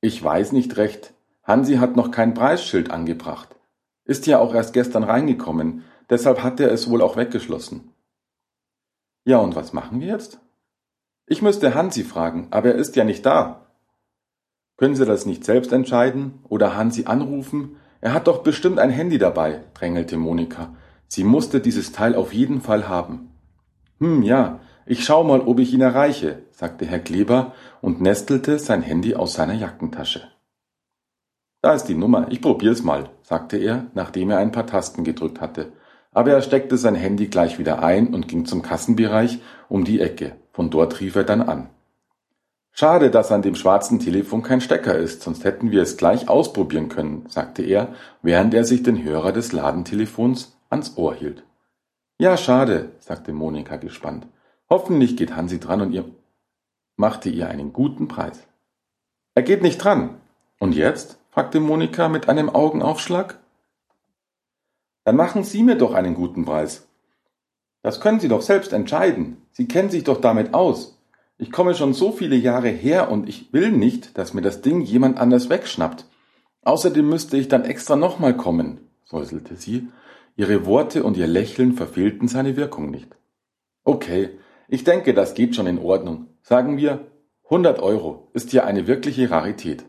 Ich 0.00 0.24
weiß 0.24 0.52
nicht 0.52 0.78
recht. 0.78 1.12
Hansi 1.42 1.74
hat 1.74 1.94
noch 1.94 2.10
kein 2.10 2.32
Preisschild 2.32 2.90
angebracht. 2.90 3.54
Ist 4.06 4.26
ja 4.26 4.38
auch 4.38 4.54
erst 4.54 4.72
gestern 4.72 5.04
reingekommen, 5.04 5.84
deshalb 6.10 6.42
hat 6.42 6.60
er 6.60 6.70
es 6.70 6.90
wohl 6.90 7.00
auch 7.00 7.16
weggeschlossen. 7.16 7.92
Ja, 9.24 9.38
und 9.38 9.56
was 9.56 9.72
machen 9.72 10.00
wir 10.00 10.08
jetzt? 10.08 10.40
Ich 11.26 11.42
müsste 11.42 11.74
Hansi 11.74 12.04
fragen, 12.04 12.48
aber 12.50 12.70
er 12.70 12.74
ist 12.74 12.96
ja 12.96 13.04
nicht 13.04 13.24
da. 13.24 13.66
Können 14.76 14.96
Sie 14.96 15.06
das 15.06 15.26
nicht 15.26 15.44
selbst 15.44 15.72
entscheiden 15.72 16.40
oder 16.48 16.76
Hansi 16.76 17.04
anrufen? 17.04 17.76
Er 18.00 18.14
hat 18.14 18.26
doch 18.26 18.42
bestimmt 18.42 18.78
ein 18.78 18.90
Handy 18.90 19.18
dabei, 19.18 19.62
drängelte 19.74 20.16
Monika. 20.16 20.74
Sie 21.06 21.22
musste 21.22 21.60
dieses 21.60 21.92
Teil 21.92 22.14
auf 22.14 22.32
jeden 22.32 22.60
Fall 22.60 22.88
haben. 22.88 23.30
Hm, 23.98 24.22
ja, 24.22 24.60
ich 24.86 25.04
schau 25.04 25.22
mal, 25.22 25.40
ob 25.40 25.58
ich 25.60 25.74
ihn 25.74 25.82
erreiche, 25.82 26.42
sagte 26.50 26.86
Herr 26.86 26.98
Kleber 26.98 27.52
und 27.80 28.00
nestelte 28.00 28.58
sein 28.58 28.82
Handy 28.82 29.14
aus 29.14 29.34
seiner 29.34 29.54
Jackentasche. 29.54 30.22
Da 31.62 31.74
ist 31.74 31.84
die 31.84 31.94
Nummer, 31.94 32.28
ich 32.30 32.40
probier's 32.40 32.82
mal, 32.82 33.10
sagte 33.22 33.58
er, 33.58 33.86
nachdem 33.94 34.30
er 34.30 34.38
ein 34.38 34.50
paar 34.50 34.66
Tasten 34.66 35.04
gedrückt 35.04 35.40
hatte. 35.42 35.72
Aber 36.12 36.32
er 36.32 36.42
steckte 36.42 36.76
sein 36.76 36.94
Handy 36.94 37.28
gleich 37.28 37.58
wieder 37.58 37.82
ein 37.82 38.14
und 38.14 38.28
ging 38.28 38.44
zum 38.44 38.62
Kassenbereich 38.62 39.40
um 39.68 39.84
die 39.84 40.00
Ecke. 40.00 40.36
Von 40.52 40.70
dort 40.70 41.00
rief 41.00 41.16
er 41.16 41.24
dann 41.24 41.42
an. 41.42 41.70
Schade, 42.72 43.10
dass 43.10 43.32
an 43.32 43.42
dem 43.42 43.54
schwarzen 43.54 43.98
Telefon 43.98 44.42
kein 44.42 44.60
Stecker 44.60 44.96
ist, 44.96 45.22
sonst 45.22 45.44
hätten 45.44 45.70
wir 45.70 45.82
es 45.82 45.96
gleich 45.96 46.28
ausprobieren 46.28 46.88
können, 46.88 47.26
sagte 47.28 47.62
er, 47.62 47.94
während 48.22 48.54
er 48.54 48.64
sich 48.64 48.82
den 48.82 49.02
Hörer 49.02 49.32
des 49.32 49.52
Ladentelefons 49.52 50.56
ans 50.68 50.96
Ohr 50.96 51.14
hielt. 51.14 51.42
Ja, 52.18 52.36
schade, 52.36 52.92
sagte 53.00 53.32
Monika 53.32 53.76
gespannt. 53.76 54.26
Hoffentlich 54.68 55.16
geht 55.16 55.34
Hansi 55.34 55.58
dran 55.58 55.80
und 55.80 55.92
ihr 55.92 56.04
machte 56.96 57.28
ihr 57.28 57.48
einen 57.48 57.72
guten 57.72 58.06
Preis. 58.06 58.46
Er 59.34 59.42
geht 59.42 59.62
nicht 59.62 59.78
dran. 59.78 60.20
Und 60.58 60.74
jetzt? 60.74 61.18
fragte 61.30 61.60
Monika 61.60 62.08
mit 62.08 62.28
einem 62.28 62.50
Augenaufschlag. 62.50 63.39
Dann 65.04 65.16
machen 65.16 65.44
Sie 65.44 65.62
mir 65.62 65.76
doch 65.76 65.94
einen 65.94 66.14
guten 66.14 66.44
Preis. 66.44 66.88
Das 67.82 68.00
können 68.00 68.20
Sie 68.20 68.28
doch 68.28 68.42
selbst 68.42 68.72
entscheiden. 68.72 69.38
Sie 69.52 69.66
kennen 69.66 69.90
sich 69.90 70.04
doch 70.04 70.20
damit 70.20 70.54
aus. 70.54 70.98
Ich 71.38 71.50
komme 71.50 71.74
schon 71.74 71.94
so 71.94 72.12
viele 72.12 72.36
Jahre 72.36 72.68
her 72.68 73.10
und 73.10 73.28
ich 73.28 73.52
will 73.52 73.72
nicht, 73.72 74.18
dass 74.18 74.34
mir 74.34 74.42
das 74.42 74.60
Ding 74.60 74.82
jemand 74.82 75.18
anders 75.18 75.48
wegschnappt. 75.48 76.04
Außerdem 76.62 77.08
müsste 77.08 77.38
ich 77.38 77.48
dann 77.48 77.64
extra 77.64 77.96
nochmal 77.96 78.36
kommen, 78.36 78.80
säuselte 79.04 79.56
sie. 79.56 79.88
Ihre 80.36 80.66
Worte 80.66 81.02
und 81.02 81.16
ihr 81.16 81.26
Lächeln 81.26 81.72
verfehlten 81.72 82.28
seine 82.28 82.56
Wirkung 82.56 82.90
nicht. 82.90 83.16
Okay, 83.84 84.38
ich 84.68 84.84
denke, 84.84 85.14
das 85.14 85.34
geht 85.34 85.56
schon 85.56 85.66
in 85.66 85.78
Ordnung. 85.78 86.26
Sagen 86.42 86.76
wir, 86.76 87.06
100 87.44 87.80
Euro 87.80 88.28
ist 88.34 88.52
ja 88.52 88.64
eine 88.64 88.86
wirkliche 88.86 89.30
Rarität. 89.30 89.84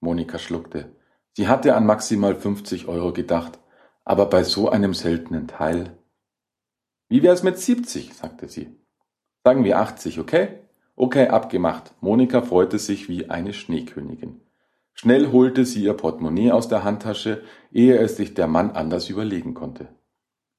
Monika 0.00 0.38
schluckte. 0.38 0.92
Sie 1.32 1.48
hatte 1.48 1.74
an 1.74 1.86
maximal 1.86 2.36
50 2.36 2.86
Euro 2.86 3.12
gedacht, 3.12 3.58
aber 4.08 4.24
bei 4.24 4.42
so 4.42 4.70
einem 4.70 4.94
seltenen 4.94 5.48
Teil. 5.48 5.92
Wie 7.10 7.22
wär's 7.22 7.42
mit 7.42 7.58
70, 7.58 8.14
sagte 8.14 8.48
sie. 8.48 8.74
Sagen 9.44 9.64
wir 9.64 9.78
80, 9.78 10.18
okay? 10.18 10.60
Okay, 10.96 11.28
abgemacht. 11.28 11.92
Monika 12.00 12.40
freute 12.40 12.78
sich 12.78 13.10
wie 13.10 13.28
eine 13.28 13.52
Schneekönigin. 13.52 14.40
Schnell 14.94 15.30
holte 15.30 15.66
sie 15.66 15.84
ihr 15.84 15.92
Portemonnaie 15.92 16.52
aus 16.52 16.68
der 16.68 16.84
Handtasche, 16.84 17.42
ehe 17.70 17.98
es 17.98 18.16
sich 18.16 18.32
der 18.32 18.46
Mann 18.46 18.70
anders 18.70 19.10
überlegen 19.10 19.52
konnte. 19.52 19.88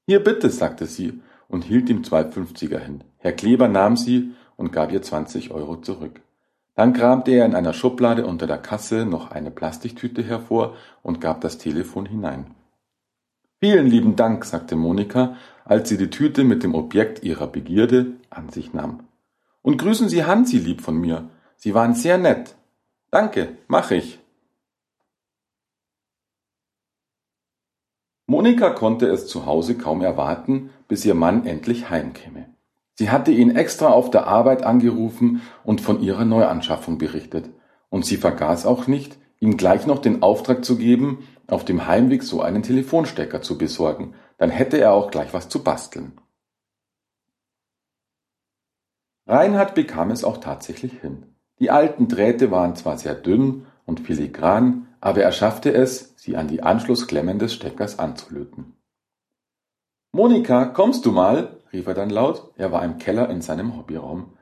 Hier 0.06 0.22
bitte, 0.22 0.48
sagte 0.48 0.86
sie 0.86 1.20
und 1.48 1.64
hielt 1.64 1.90
ihm 1.90 2.04
zwei 2.04 2.30
Fünfziger 2.30 2.78
hin. 2.78 3.02
Herr 3.18 3.32
Kleber 3.32 3.66
nahm 3.66 3.96
sie 3.96 4.30
und 4.56 4.70
gab 4.70 4.92
ihr 4.92 5.02
20 5.02 5.50
Euro 5.50 5.80
zurück. 5.80 6.20
Dann 6.76 6.92
kramte 6.92 7.32
er 7.32 7.46
in 7.46 7.56
einer 7.56 7.72
Schublade 7.72 8.26
unter 8.26 8.46
der 8.46 8.58
Kasse 8.58 9.04
noch 9.06 9.32
eine 9.32 9.50
Plastiktüte 9.50 10.22
hervor 10.22 10.76
und 11.02 11.20
gab 11.20 11.40
das 11.40 11.58
Telefon 11.58 12.06
hinein. 12.06 12.54
Vielen 13.62 13.88
lieben 13.88 14.16
Dank, 14.16 14.46
sagte 14.46 14.74
Monika, 14.74 15.36
als 15.66 15.90
sie 15.90 15.98
die 15.98 16.08
Tüte 16.08 16.44
mit 16.44 16.62
dem 16.62 16.74
Objekt 16.74 17.22
ihrer 17.22 17.46
Begierde 17.46 18.14
an 18.30 18.48
sich 18.48 18.72
nahm. 18.72 19.00
Und 19.60 19.76
grüßen 19.76 20.08
Sie 20.08 20.24
Hansi 20.24 20.56
lieb 20.56 20.80
von 20.80 20.96
mir. 20.96 21.28
Sie 21.56 21.74
waren 21.74 21.94
sehr 21.94 22.16
nett. 22.16 22.56
Danke, 23.10 23.58
mach 23.68 23.90
ich. 23.90 24.18
Monika 28.26 28.70
konnte 28.70 29.08
es 29.08 29.26
zu 29.26 29.44
Hause 29.44 29.76
kaum 29.76 30.00
erwarten, 30.00 30.70
bis 30.88 31.04
ihr 31.04 31.14
Mann 31.14 31.44
endlich 31.44 31.90
heimkäme. 31.90 32.46
Sie 32.94 33.10
hatte 33.10 33.30
ihn 33.30 33.54
extra 33.54 33.88
auf 33.88 34.10
der 34.10 34.26
Arbeit 34.26 34.62
angerufen 34.62 35.42
und 35.64 35.82
von 35.82 36.00
ihrer 36.00 36.24
Neuanschaffung 36.24 36.96
berichtet. 36.96 37.50
Und 37.90 38.06
sie 38.06 38.16
vergaß 38.16 38.64
auch 38.64 38.86
nicht, 38.86 39.18
ihm 39.38 39.58
gleich 39.58 39.86
noch 39.86 39.98
den 39.98 40.22
Auftrag 40.22 40.64
zu 40.64 40.78
geben, 40.78 41.26
auf 41.52 41.64
dem 41.64 41.86
Heimweg 41.86 42.22
so 42.22 42.42
einen 42.42 42.62
Telefonstecker 42.62 43.42
zu 43.42 43.58
besorgen. 43.58 44.14
Dann 44.38 44.50
hätte 44.50 44.78
er 44.78 44.92
auch 44.92 45.10
gleich 45.10 45.32
was 45.32 45.48
zu 45.48 45.62
basteln. 45.62 46.12
Reinhard 49.26 49.74
bekam 49.74 50.10
es 50.10 50.24
auch 50.24 50.38
tatsächlich 50.38 50.92
hin. 51.00 51.34
Die 51.60 51.70
alten 51.70 52.08
Drähte 52.08 52.50
waren 52.50 52.74
zwar 52.74 52.98
sehr 52.98 53.14
dünn 53.14 53.66
und 53.84 54.00
filigran, 54.00 54.88
aber 55.00 55.22
er 55.22 55.32
schaffte 55.32 55.72
es, 55.72 56.14
sie 56.16 56.36
an 56.36 56.48
die 56.48 56.62
Anschlussklemmen 56.62 57.38
des 57.38 57.54
Steckers 57.54 57.98
anzulöten. 57.98 58.74
Monika, 60.12 60.64
kommst 60.64 61.06
du 61.06 61.12
mal? 61.12 61.56
rief 61.72 61.86
er 61.86 61.94
dann 61.94 62.10
laut, 62.10 62.50
er 62.56 62.72
war 62.72 62.84
im 62.84 62.98
Keller 62.98 63.30
in 63.30 63.42
seinem 63.42 63.76
Hobbyraum. 63.76 64.36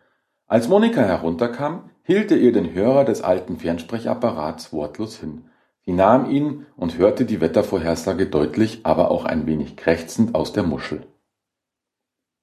Als 0.46 0.68
Monika 0.68 1.02
herunterkam, 1.02 1.90
hielt 2.02 2.30
er 2.30 2.38
ihr 2.38 2.52
den 2.52 2.72
Hörer 2.72 3.04
des 3.04 3.20
alten 3.20 3.58
Fernsprechapparats 3.58 4.72
wortlos 4.72 5.18
hin. 5.18 5.44
Sie 5.88 5.95
nahm 5.95 6.28
ihn 6.28 6.66
und 6.76 6.99
hörte 6.99 7.25
die 7.25 7.40
Wettervorhersage 7.40 8.26
deutlich, 8.26 8.80
aber 8.83 9.11
auch 9.11 9.25
ein 9.25 9.47
wenig 9.47 9.75
krächzend 9.75 10.35
aus 10.35 10.52
der 10.52 10.62
Muschel. 10.62 11.07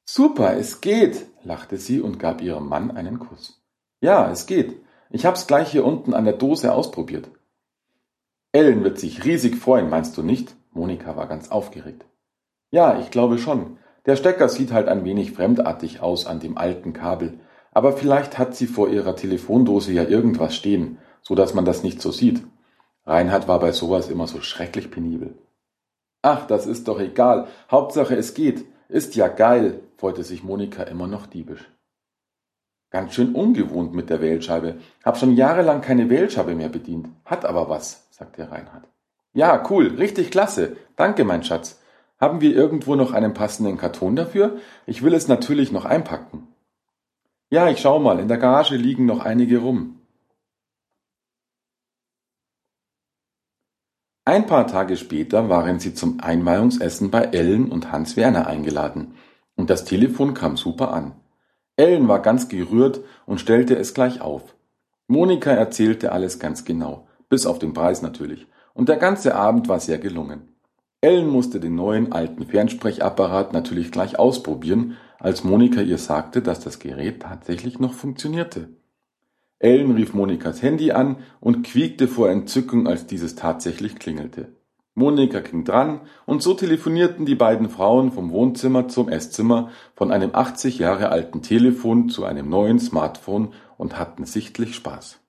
Super, 0.04 0.58
es 0.58 0.82
geht, 0.82 1.28
lachte 1.44 1.78
sie 1.78 2.02
und 2.02 2.18
gab 2.18 2.42
ihrem 2.42 2.68
Mann 2.68 2.90
einen 2.90 3.20
Kuss. 3.20 3.62
Ja, 4.02 4.32
es 4.32 4.48
geht. 4.48 4.82
Ich 5.12 5.28
hab's 5.28 5.46
gleich 5.46 5.70
hier 5.72 5.86
unten 5.86 6.16
an 6.16 6.26
der 6.26 6.34
Dose 6.34 6.74
ausprobiert. 6.74 7.30
Ellen 8.52 8.84
wird 8.84 8.98
sich 8.98 9.24
riesig 9.26 9.58
freuen, 9.58 9.92
meinst 9.92 10.18
du 10.18 10.24
nicht? 10.24 10.56
Monika 10.72 11.16
war 11.16 11.28
ganz 11.28 11.52
aufgeregt. 11.52 12.04
Ja, 12.72 13.00
ich 13.00 13.12
glaube 13.12 13.38
schon. 13.38 13.78
Der 14.08 14.16
Stecker 14.16 14.50
sieht 14.50 14.72
halt 14.72 14.88
ein 14.88 15.06
wenig 15.06 15.34
fremdartig 15.34 16.02
aus 16.02 16.26
an 16.26 16.40
dem 16.40 16.58
alten 16.58 16.94
Kabel, 16.94 17.40
aber 17.72 17.94
vielleicht 17.94 18.40
hat 18.40 18.56
sie 18.56 18.66
vor 18.66 18.90
ihrer 18.90 19.16
Telefondose 19.16 19.94
ja 19.94 20.04
irgendwas 20.04 20.56
stehen, 20.56 20.98
so 21.22 21.36
dass 21.36 21.54
man 21.54 21.66
das 21.66 21.84
nicht 21.84 22.02
so 22.02 22.10
sieht. 22.10 22.42
Reinhard 23.06 23.48
war 23.48 23.60
bei 23.60 23.72
sowas 23.72 24.10
immer 24.10 24.28
so 24.28 24.42
schrecklich 24.42 24.90
penibel. 24.90 25.36
Ach, 26.22 26.48
das 26.48 26.66
ist 26.66 26.88
doch 26.88 27.00
egal. 27.00 27.48
Hauptsache 27.70 28.16
es 28.16 28.34
geht. 28.34 28.66
Ist 28.90 29.16
ja 29.16 29.28
geil, 29.28 29.82
freute 29.98 30.24
sich 30.24 30.44
Monika 30.44 30.84
immer 30.84 31.08
noch 31.08 31.28
diebisch. 31.28 31.70
Ganz 32.90 33.14
schön 33.14 33.36
ungewohnt 33.36 33.94
mit 33.94 34.10
der 34.10 34.22
Wählscheibe. 34.22 34.78
Hab 35.04 35.18
schon 35.18 35.36
jahrelang 35.36 35.82
keine 35.82 36.10
Wählscheibe 36.10 36.56
mehr 36.56 36.70
bedient. 36.70 37.10
Hat 37.26 37.46
aber 37.46 37.70
was, 37.70 38.08
sagte 38.12 38.50
Reinhard. 38.50 38.88
Ja, 39.34 39.64
cool, 39.70 39.88
richtig 39.98 40.32
klasse. 40.32 40.78
Danke, 40.96 41.26
mein 41.26 41.44
Schatz. 41.44 41.80
Haben 42.20 42.42
wir 42.42 42.56
irgendwo 42.56 42.96
noch 42.96 43.12
einen 43.12 43.34
passenden 43.34 43.78
Karton 43.78 44.16
dafür? 44.16 44.58
Ich 44.86 45.04
will 45.04 45.14
es 45.14 45.28
natürlich 45.28 45.72
noch 45.72 45.86
einpacken. 45.86 46.48
Ja, 47.50 47.70
ich 47.70 47.82
schau 47.82 48.00
mal, 48.00 48.20
in 48.20 48.30
der 48.30 48.38
Garage 48.38 48.78
liegen 48.78 49.06
noch 49.06 49.20
einige 49.20 49.60
rum. 49.60 50.00
Ein 54.28 54.48
paar 54.48 54.66
Tage 54.66 54.98
später 54.98 55.50
waren 55.50 55.80
sie 55.80 55.94
zum 55.94 56.20
Einweihungsessen 56.20 57.12
bei 57.12 57.26
Ellen 57.26 57.72
und 57.72 57.92
Hans 57.92 58.18
Werner 58.18 58.48
eingeladen, 58.48 59.14
und 59.56 59.70
das 59.70 59.86
Telefon 59.86 60.34
kam 60.34 60.58
super 60.58 60.92
an. 60.92 61.12
Ellen 61.78 62.08
war 62.08 62.24
ganz 62.24 62.50
gerührt 62.50 63.02
und 63.28 63.40
stellte 63.40 63.76
es 63.76 63.94
gleich 63.94 64.22
auf. 64.22 64.56
Monika 65.08 65.52
erzählte 65.52 66.12
alles 66.12 66.40
ganz 66.40 66.66
genau, 66.66 67.08
bis 67.30 67.46
auf 67.46 67.60
den 67.60 67.74
Preis 67.74 68.02
natürlich, 68.02 68.48
und 68.74 68.90
der 68.90 68.98
ganze 68.98 69.36
Abend 69.36 69.68
war 69.70 69.80
sehr 69.80 70.00
gelungen. 70.00 70.56
Ellen 71.02 71.28
musste 71.28 71.60
den 71.60 71.76
neuen 71.76 72.12
alten 72.12 72.48
Fernsprechapparat 72.48 73.54
natürlich 73.54 73.92
gleich 73.92 74.18
ausprobieren, 74.18 74.98
als 75.20 75.44
Monika 75.44 75.82
ihr 75.82 76.00
sagte, 76.00 76.42
dass 76.42 76.60
das 76.62 76.80
Gerät 76.80 77.22
tatsächlich 77.22 77.80
noch 77.80 77.94
funktionierte. 77.94 78.70
Ellen 79.60 79.92
rief 79.92 80.14
Monikas 80.14 80.62
Handy 80.62 80.92
an 80.92 81.18
und 81.40 81.64
quiekte 81.64 82.08
vor 82.08 82.30
Entzückung, 82.30 82.88
als 82.88 83.08
dieses 83.08 83.36
tatsächlich 83.36 83.96
klingelte. 83.96 84.54
Monika 84.96 85.42
ging 85.42 85.66
dran, 85.66 86.02
und 86.26 86.42
so 86.42 86.54
telefonierten 86.54 87.26
die 87.26 87.36
beiden 87.36 87.70
Frauen 87.70 88.12
vom 88.12 88.32
Wohnzimmer 88.32 88.88
zum 88.88 89.10
Esszimmer, 89.10 89.72
von 89.94 90.12
einem 90.12 90.34
80 90.34 90.80
Jahre 90.80 91.10
alten 91.10 91.42
Telefon 91.42 92.10
zu 92.10 92.24
einem 92.26 92.50
neuen 92.50 92.80
Smartphone 92.80 93.54
und 93.78 94.00
hatten 94.00 94.26
sichtlich 94.26 94.76
Spaß. 94.76 95.20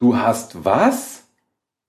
Du 0.00 0.16
hast 0.16 0.64
was? 0.64 1.26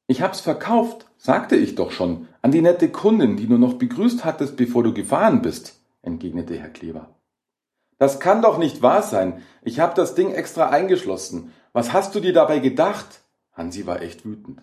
Ich 0.08 0.22
hab's 0.22 0.40
verkauft, 0.40 1.08
sagte 1.18 1.56
ich 1.56 1.76
doch 1.76 1.92
schon, 1.92 2.28
an 2.42 2.52
die 2.52 2.62
nette 2.62 2.90
Kundin, 2.90 3.36
die 3.38 3.48
du 3.48 3.58
noch 3.58 3.74
begrüßt 3.74 4.26
hattest, 4.26 4.58
bevor 4.58 4.84
du 4.84 4.94
gefahren 4.94 5.42
bist 5.42 5.85
entgegnete 6.06 6.56
Herr 6.58 6.70
Kleber. 6.70 7.16
Das 7.98 8.20
kann 8.20 8.42
doch 8.42 8.58
nicht 8.58 8.82
wahr 8.82 9.02
sein. 9.02 9.44
Ich 9.64 9.80
habe 9.80 9.94
das 9.96 10.16
Ding 10.16 10.32
extra 10.32 10.70
eingeschlossen. 10.70 11.54
Was 11.74 11.94
hast 11.94 12.14
du 12.16 12.20
dir 12.20 12.34
dabei 12.34 12.60
gedacht? 12.60 13.22
Hansi 13.54 13.86
war 13.86 14.02
echt 14.02 14.26
wütend. 14.26 14.62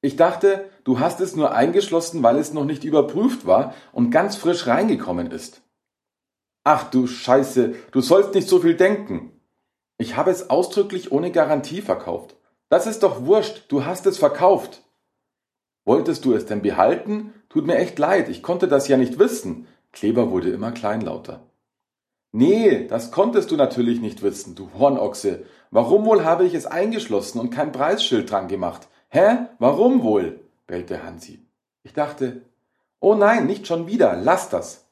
Ich 0.00 0.16
dachte, 0.16 0.70
du 0.84 1.00
hast 1.00 1.20
es 1.20 1.34
nur 1.34 1.52
eingeschlossen, 1.52 2.22
weil 2.22 2.36
es 2.36 2.52
noch 2.52 2.64
nicht 2.64 2.84
überprüft 2.84 3.46
war 3.46 3.74
und 3.92 4.10
ganz 4.10 4.36
frisch 4.36 4.66
reingekommen 4.68 5.30
ist. 5.30 5.62
Ach 6.62 6.88
du 6.90 7.06
Scheiße, 7.06 7.74
du 7.90 8.00
sollst 8.00 8.34
nicht 8.34 8.48
so 8.48 8.60
viel 8.60 8.76
denken. 8.76 9.32
Ich 9.96 10.16
habe 10.16 10.30
es 10.30 10.50
ausdrücklich 10.50 11.10
ohne 11.10 11.32
Garantie 11.32 11.80
verkauft. 11.80 12.36
Das 12.68 12.86
ist 12.86 13.02
doch 13.02 13.24
wurscht, 13.24 13.64
du 13.68 13.84
hast 13.84 14.06
es 14.06 14.18
verkauft. 14.18 14.82
Wolltest 15.84 16.24
du 16.24 16.34
es 16.34 16.46
denn 16.46 16.62
behalten? 16.62 17.32
Tut 17.48 17.66
mir 17.66 17.76
echt 17.76 17.98
leid, 17.98 18.28
ich 18.28 18.42
konnte 18.42 18.68
das 18.68 18.86
ja 18.88 18.96
nicht 18.96 19.18
wissen. 19.18 19.66
Kleber 19.92 20.30
wurde 20.30 20.50
immer 20.50 20.72
kleinlauter. 20.72 21.48
Nee, 22.32 22.86
das 22.86 23.10
konntest 23.10 23.50
du 23.50 23.56
natürlich 23.56 24.00
nicht 24.00 24.22
wissen, 24.22 24.54
du 24.54 24.68
Hornochse. 24.78 25.44
Warum 25.70 26.04
wohl 26.04 26.24
habe 26.24 26.44
ich 26.44 26.54
es 26.54 26.66
eingeschlossen 26.66 27.38
und 27.40 27.50
kein 27.50 27.72
Preisschild 27.72 28.30
dran 28.30 28.48
gemacht? 28.48 28.88
Hä? 29.08 29.46
Warum 29.58 30.02
wohl? 30.02 30.40
bellte 30.66 31.02
Hansi. 31.02 31.40
Ich 31.82 31.94
dachte, 31.94 32.42
oh 33.00 33.14
nein, 33.14 33.46
nicht 33.46 33.66
schon 33.66 33.86
wieder, 33.86 34.16
lass 34.16 34.50
das. 34.50 34.86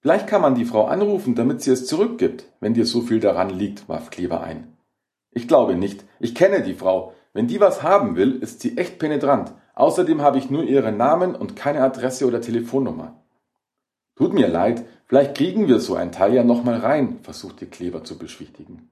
Vielleicht 0.00 0.26
kann 0.26 0.40
man 0.40 0.54
die 0.54 0.64
Frau 0.64 0.86
anrufen, 0.86 1.34
damit 1.34 1.60
sie 1.60 1.72
es 1.72 1.86
zurückgibt, 1.86 2.46
wenn 2.60 2.72
dir 2.72 2.86
so 2.86 3.02
viel 3.02 3.20
daran 3.20 3.50
liegt, 3.50 3.88
warf 3.88 4.10
Kleber 4.10 4.40
ein. 4.40 4.78
Ich 5.30 5.46
glaube 5.46 5.74
nicht. 5.74 6.04
Ich 6.20 6.34
kenne 6.34 6.62
die 6.62 6.74
Frau. 6.74 7.14
Wenn 7.32 7.46
die 7.46 7.60
was 7.60 7.82
haben 7.82 8.16
will, 8.16 8.36
ist 8.36 8.60
sie 8.60 8.78
echt 8.78 8.98
penetrant. 8.98 9.52
Außerdem 9.74 10.22
habe 10.22 10.38
ich 10.38 10.50
nur 10.50 10.64
ihren 10.64 10.96
Namen 10.96 11.34
und 11.34 11.56
keine 11.56 11.82
Adresse 11.82 12.26
oder 12.26 12.40
Telefonnummer. 12.40 13.22
Tut 14.18 14.34
mir 14.34 14.48
leid, 14.48 14.84
vielleicht 15.06 15.36
kriegen 15.36 15.68
wir 15.68 15.78
so 15.78 15.94
ein 15.94 16.10
Teil 16.10 16.34
ja 16.34 16.42
nochmal 16.42 16.78
rein, 16.80 17.20
versuchte 17.22 17.66
Kleber 17.66 18.02
zu 18.02 18.18
beschwichtigen. 18.18 18.90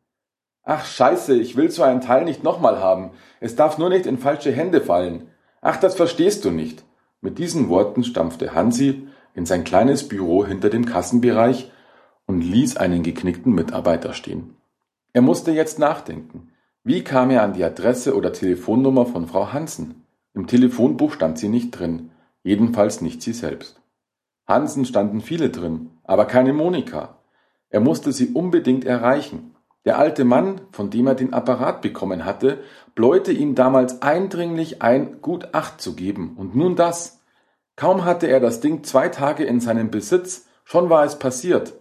Ach 0.63 0.85
scheiße, 0.85 1.37
ich 1.37 1.57
will 1.57 1.69
so 1.69 1.83
ein 1.83 2.01
Teil 2.01 2.25
nicht 2.25 2.45
nochmal 2.45 2.79
haben. 2.79 3.11
Es 3.41 3.57
darf 3.57 3.77
nur 3.77 3.89
nicht 3.89 4.07
in 4.07 4.19
falsche 4.19 4.53
Hände 4.53 4.81
fallen. 4.81 5.27
Ach, 5.61 5.79
das 5.79 5.97
verstehst 5.97 6.45
du 6.45 6.53
nicht. 6.53 6.85
Mit 7.21 7.39
diesen 7.39 7.69
Worten 7.69 8.05
stampfte 8.05 8.55
Hansi 8.55 9.09
in 9.35 9.47
sein 9.47 9.65
kleines 9.65 10.07
Büro 10.07 10.47
hinter 10.47 10.71
dem 10.71 10.87
Kassenbereich 10.87 11.73
und 12.27 12.41
ließ 12.41 12.77
einen 12.77 13.03
geknickten 13.03 13.53
Mitarbeiter 13.53 14.13
stehen. 14.13 14.55
Er 15.13 15.23
musste 15.23 15.51
jetzt 15.51 15.81
nachdenken. 15.81 16.53
Wie 16.85 17.03
kam 17.03 17.31
er 17.31 17.43
an 17.43 17.53
die 17.53 17.65
Adresse 17.65 18.15
oder 18.15 18.33
Telefonnummer 18.33 19.07
von 19.07 19.27
Frau 19.27 19.53
Hansen? 19.53 20.05
Im 20.35 20.47
Telefonbuch 20.47 21.13
stand 21.13 21.37
sie 21.37 21.49
nicht 21.49 21.73
drin, 21.73 22.11
jedenfalls 22.45 23.01
nicht 23.01 23.23
sie 23.23 23.33
selbst. 23.33 23.81
Hansen 24.47 24.85
standen 24.85 25.21
viele 25.21 25.51
drin, 25.51 25.91
aber 26.05 26.25
keine 26.25 26.53
Monika. 26.53 27.19
Er 27.69 27.81
musste 27.81 28.13
sie 28.13 28.29
unbedingt 28.29 28.85
erreichen. 28.85 29.55
Der 29.85 29.99
alte 29.99 30.25
Mann, 30.25 30.61
von 30.73 30.91
dem 30.91 31.07
er 31.07 31.15
den 31.15 31.33
Apparat 31.33 31.83
bekommen 31.83 32.25
hatte, 32.25 32.61
bläute 32.95 33.33
ihm 33.33 33.55
damals 33.55 34.03
eindringlich 34.03 34.83
ein, 34.83 35.21
gut 35.21 35.55
Acht 35.55 35.81
zu 35.81 35.95
geben. 35.95 36.35
Und 36.37 36.57
nun 36.57 36.77
das. 36.77 37.21
Kaum 37.77 38.05
hatte 38.05 38.27
er 38.27 38.41
das 38.41 38.61
Ding 38.61 38.85
zwei 38.85 39.09
Tage 39.09 39.45
in 39.45 39.61
seinem 39.61 39.91
Besitz, 39.91 40.47
schon 40.65 40.91
war 40.91 41.05
es 41.05 41.19
passiert. 41.19 41.75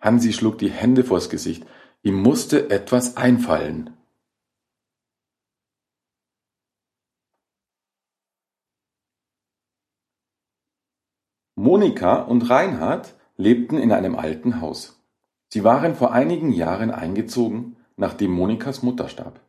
Hansi 0.00 0.32
schlug 0.32 0.58
die 0.58 0.70
Hände 0.70 1.04
vors 1.04 1.30
Gesicht. 1.30 1.64
Ihm 2.02 2.20
musste 2.20 2.70
etwas 2.70 3.16
einfallen. 3.16 3.93
Monika 11.64 12.16
und 12.16 12.50
Reinhard 12.50 13.14
lebten 13.38 13.78
in 13.78 13.90
einem 13.90 14.16
alten 14.16 14.60
Haus. 14.60 15.02
Sie 15.48 15.64
waren 15.64 15.94
vor 15.94 16.12
einigen 16.12 16.52
Jahren 16.52 16.90
eingezogen, 16.90 17.76
nachdem 17.96 18.32
Monikas 18.32 18.82
Mutter 18.82 19.08
starb. 19.08 19.40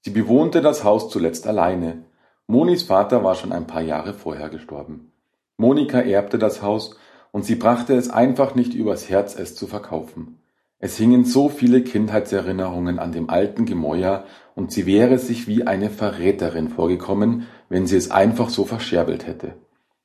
Sie 0.00 0.10
bewohnte 0.10 0.62
das 0.62 0.82
Haus 0.82 1.10
zuletzt 1.10 1.46
alleine. 1.46 2.02
Monis 2.48 2.82
Vater 2.82 3.22
war 3.22 3.36
schon 3.36 3.52
ein 3.52 3.68
paar 3.68 3.82
Jahre 3.82 4.14
vorher 4.14 4.48
gestorben. 4.48 5.12
Monika 5.58 6.00
erbte 6.00 6.40
das 6.40 6.60
Haus 6.60 6.96
und 7.30 7.44
sie 7.44 7.54
brachte 7.54 7.94
es 7.94 8.10
einfach 8.10 8.56
nicht 8.56 8.74
übers 8.74 9.08
Herz, 9.08 9.38
es 9.38 9.54
zu 9.54 9.68
verkaufen. 9.68 10.40
Es 10.80 10.96
hingen 10.96 11.24
so 11.24 11.48
viele 11.48 11.82
Kindheitserinnerungen 11.82 12.98
an 12.98 13.12
dem 13.12 13.30
alten 13.30 13.64
Gemäuer 13.64 14.24
und 14.56 14.72
sie 14.72 14.86
wäre 14.86 15.18
sich 15.18 15.46
wie 15.46 15.68
eine 15.68 15.88
Verräterin 15.88 16.68
vorgekommen, 16.68 17.46
wenn 17.68 17.86
sie 17.86 17.96
es 17.96 18.10
einfach 18.10 18.48
so 18.48 18.64
verscherbelt 18.64 19.24
hätte. 19.28 19.54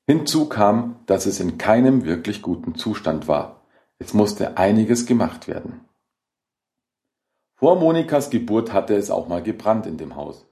Hinzu 0.08 0.48
kam, 0.48 0.98
dass 1.08 1.26
es 1.26 1.40
in 1.40 1.58
keinem 1.58 2.06
wirklich 2.06 2.44
guten 2.44 2.76
Zustand 2.76 3.28
war. 3.28 3.62
Es 3.98 4.14
musste 4.14 4.56
einiges 4.56 5.08
gemacht 5.08 5.48
werden. 5.48 5.82
Vor 7.56 7.80
Monikas 7.80 8.30
Geburt 8.30 8.72
hatte 8.72 8.96
es 8.96 9.10
auch 9.10 9.28
mal 9.28 9.42
gebrannt 9.42 9.88
in 9.88 9.98
dem 9.98 10.16
Haus. 10.16 10.46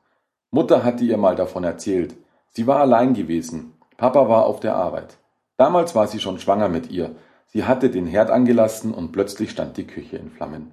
Mutter 0.50 0.84
hatte 0.84 1.04
ihr 1.04 1.18
mal 1.18 1.36
davon 1.36 1.63
erzählt. 1.63 2.16
Sie 2.50 2.66
war 2.66 2.80
allein 2.80 3.13
gewesen. 3.13 3.74
Papa 3.98 4.28
war 4.28 4.48
auf 4.48 4.60
der 4.60 4.76
Arbeit. 4.76 5.18
Damals 5.58 5.94
war 5.94 6.08
sie 6.08 6.20
schon 6.20 6.39
schwanger 6.39 6.68
mit 6.70 6.89
ihr. 6.89 7.16
Sie 7.46 7.63
hatte 7.63 7.92
den 7.92 8.08
Herd 8.08 8.32
angelassen 8.32 8.92
und 8.92 9.12
plötzlich 9.12 9.52
stand 9.52 9.78
die 9.78 9.86
Küche 9.86 10.18
in 10.18 10.32
Flammen. 10.32 10.72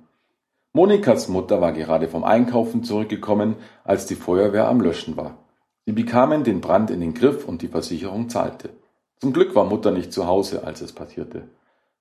Monikas 0.73 1.29
Mutter 1.29 1.61
war 1.61 1.73
gerade 1.73 2.09
vom 2.09 2.25
Einkaufen 2.25 2.83
zurückgekommen, 2.83 3.57
als 3.85 4.07
die 4.07 4.14
Feuerwehr 4.14 4.69
am 4.69 4.81
Löschen 4.81 5.19
war. 5.19 5.37
Sie 5.87 5.93
bekamen 5.93 6.45
den 6.45 6.61
Brand 6.61 6.90
in 6.90 7.01
den 7.01 7.14
Griff 7.14 7.47
und 7.47 7.62
die 7.62 7.69
Versicherung 7.69 8.29
zahlte. 8.29 8.71
Zum 9.19 9.33
Glück 9.33 9.55
war 9.55 9.64
Mutter 9.64 9.90
nicht 9.90 10.12
zu 10.12 10.27
Hause, 10.27 10.64
als 10.64 10.81
es 10.81 10.93
passierte. 10.93 11.49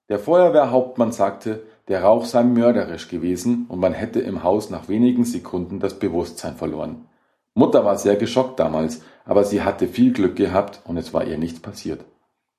Der 0.10 0.20
Feuerwehrhauptmann 0.20 1.12
sagte, 1.12 1.64
der 1.88 2.04
Rauch 2.04 2.26
sei 2.26 2.44
mörderisch 2.44 3.08
gewesen 3.08 3.66
und 3.68 3.80
man 3.80 3.94
hätte 3.94 4.20
im 4.20 4.44
Haus 4.44 4.70
nach 4.70 4.90
wenigen 4.90 5.24
Sekunden 5.24 5.80
das 5.80 6.00
Bewusstsein 6.00 6.56
verloren. 6.56 7.08
Mutter 7.54 7.84
war 7.84 7.98
sehr 7.98 8.16
geschockt 8.16 8.60
damals, 8.60 9.02
aber 9.26 9.44
sie 9.44 9.62
hatte 9.62 9.88
viel 9.88 10.14
Glück 10.14 10.36
gehabt 10.36 10.82
und 10.86 10.98
es 10.98 11.14
war 11.14 11.26
ihr 11.26 11.38
nichts 11.38 11.60
passiert. 11.60 12.06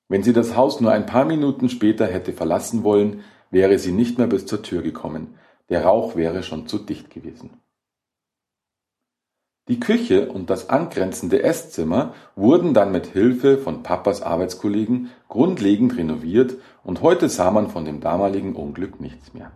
Wenn 0.07 0.23
sie 0.23 0.33
das 0.33 0.55
Haus 0.55 0.81
nur 0.81 0.91
ein 0.91 1.05
paar 1.05 1.25
Minuten 1.25 1.69
später 1.69 2.05
hätte 2.05 2.33
verlassen 2.33 2.83
wollen, 2.83 3.21
wäre 3.49 3.79
sie 3.79 3.91
nicht 3.91 4.17
mehr 4.17 4.27
bis 4.27 4.45
zur 4.45 4.61
Tür 4.61 4.81
gekommen. 4.81 5.35
Der 5.69 5.85
Rauch 5.85 6.15
wäre 6.15 6.43
schon 6.43 6.67
zu 6.67 6.77
dicht 6.77 7.09
gewesen. 7.09 7.61
Die 9.67 9.79
Küche 9.79 10.31
und 10.31 10.49
das 10.49 10.69
angrenzende 10.69 11.43
Esszimmer 11.43 12.13
wurden 12.35 12.73
dann 12.73 12.91
mit 12.91 13.05
Hilfe 13.05 13.57
von 13.57 13.83
Papas 13.83 14.21
Arbeitskollegen 14.21 15.11
grundlegend 15.29 15.95
renoviert 15.97 16.55
und 16.83 17.01
heute 17.01 17.29
sah 17.29 17.51
man 17.51 17.69
von 17.69 17.85
dem 17.85 17.99
damaligen 17.99 18.55
Unglück 18.55 18.99
nichts 18.99 19.33
mehr. 19.33 19.51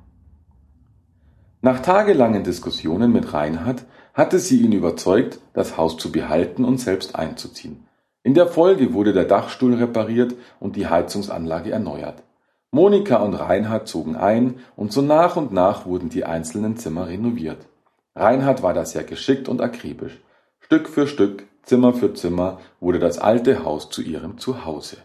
Nach 1.62 1.80
tagelangen 1.80 2.44
Diskussionen 2.44 3.12
mit 3.12 3.34
Reinhard 3.34 3.86
hatte 4.14 4.38
sie 4.38 4.62
ihn 4.62 4.72
überzeugt, 4.72 5.40
das 5.54 5.78
Haus 5.78 5.98
zu 5.98 6.12
behalten 6.12 6.64
und 6.64 6.80
selbst 6.80 7.16
einzuziehen. 7.16 7.88
In 8.22 8.36
der 8.36 8.48
Folge 8.48 8.94
wurde 8.94 9.14
der 9.14 9.26
Dachstuhl 9.26 9.74
repariert 9.74 10.36
und 10.60 10.76
die 10.76 10.88
Heizungsanlage 10.88 11.72
erneuert. 11.72 12.24
Monika 12.70 13.18
und 13.18 13.34
Reinhard 13.34 13.88
zogen 13.88 14.16
ein 14.16 14.60
und 14.76 14.94
so 14.94 15.02
nach 15.02 15.36
und 15.36 15.52
nach 15.52 15.86
wurden 15.88 16.10
die 16.10 16.26
einzelnen 16.26 16.78
Zimmer 16.78 17.08
renoviert. 17.08 17.68
Reinhard 18.16 18.64
war 18.64 18.74
da 18.74 18.86
sehr 18.86 19.04
geschickt 19.04 19.50
und 19.50 19.62
akribisch. 19.62 20.22
Stück 20.60 20.88
für 20.88 21.08
Stück, 21.08 21.44
Zimmer 21.64 21.94
für 21.94 22.14
Zimmer 22.14 22.60
wurde 22.80 23.00
das 23.00 23.18
alte 23.18 23.64
Haus 23.64 23.90
zu 23.90 24.02
ihrem 24.02 24.38
Zuhause. 24.38 24.98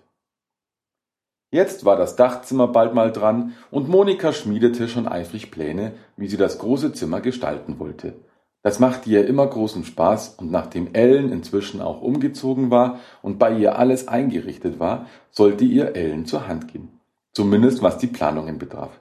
Jetzt 1.51 1.85
war 1.85 1.97
das 1.97 2.15
Dachzimmer 2.15 2.69
bald 2.69 2.95
mal 2.95 3.11
dran 3.11 3.57
und 3.73 3.89
Monika 3.89 4.33
schmiedete 4.33 4.87
schon 4.87 5.09
eifrig 5.09 5.51
Pläne, 5.51 5.93
wie 6.17 6.29
sie 6.29 6.37
das 6.37 6.59
große 6.59 6.93
Zimmer 6.93 7.21
gestalten 7.21 7.81
wollte. 7.81 8.15
Das 8.63 8.79
machte 8.79 9.11
ihr 9.11 9.27
immer 9.27 9.47
großen 9.47 9.85
Spaß 9.85 10.37
und 10.39 10.53
nachdem 10.53 10.95
Ellen 10.95 11.33
inzwischen 11.33 11.81
auch 11.81 12.03
umgezogen 12.03 12.71
war 12.71 13.01
und 13.23 13.39
bei 13.39 13.53
ihr 13.53 13.79
alles 13.79 14.07
eingerichtet 14.07 14.79
war, 14.79 15.07
sollte 15.31 15.65
ihr 15.65 15.97
Ellen 15.97 16.27
zur 16.27 16.47
Hand 16.47 16.69
gehen. 16.69 17.01
Zumindest 17.33 17.83
was 17.83 17.99
die 17.99 18.07
Planungen 18.07 18.59
betraf. 18.59 19.01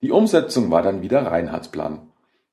Die 0.00 0.12
Umsetzung 0.12 0.70
war 0.70 0.82
dann 0.82 1.02
wieder 1.02 1.26
Reinhards 1.26 1.68
Plan. 1.68 2.09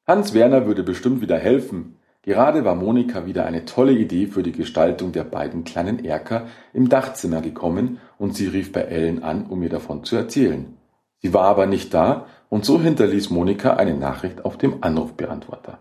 Hans 0.07 0.33
Werner 0.33 0.65
würde 0.65 0.83
bestimmt 0.83 1.19
wieder 1.19 1.37
helfen. 1.37 1.97
Gerade 2.21 2.63
war 2.63 2.75
Monika 2.75 3.25
wieder 3.25 3.45
eine 3.45 3.65
tolle 3.65 3.91
Idee 3.91 4.27
für 4.27 4.41
die 4.41 4.53
Gestaltung 4.53 5.11
der 5.11 5.25
beiden 5.25 5.65
kleinen 5.65 6.03
Erker 6.03 6.47
im 6.73 6.87
Dachzimmer 6.87 7.41
gekommen 7.41 7.99
und 8.17 8.33
sie 8.33 8.47
rief 8.47 8.71
bei 8.71 8.81
Ellen 8.81 9.21
an, 9.21 9.47
um 9.47 9.61
ihr 9.63 9.69
davon 9.69 10.05
zu 10.05 10.15
erzählen. 10.15 10.77
Sie 11.21 11.33
war 11.33 11.43
aber 11.43 11.65
nicht 11.65 11.93
da 11.93 12.27
und 12.47 12.63
so 12.63 12.79
hinterließ 12.79 13.31
Monika 13.31 13.73
eine 13.73 13.95
Nachricht 13.95 14.45
auf 14.45 14.57
dem 14.57 14.81
Anrufbeantworter. 14.81 15.79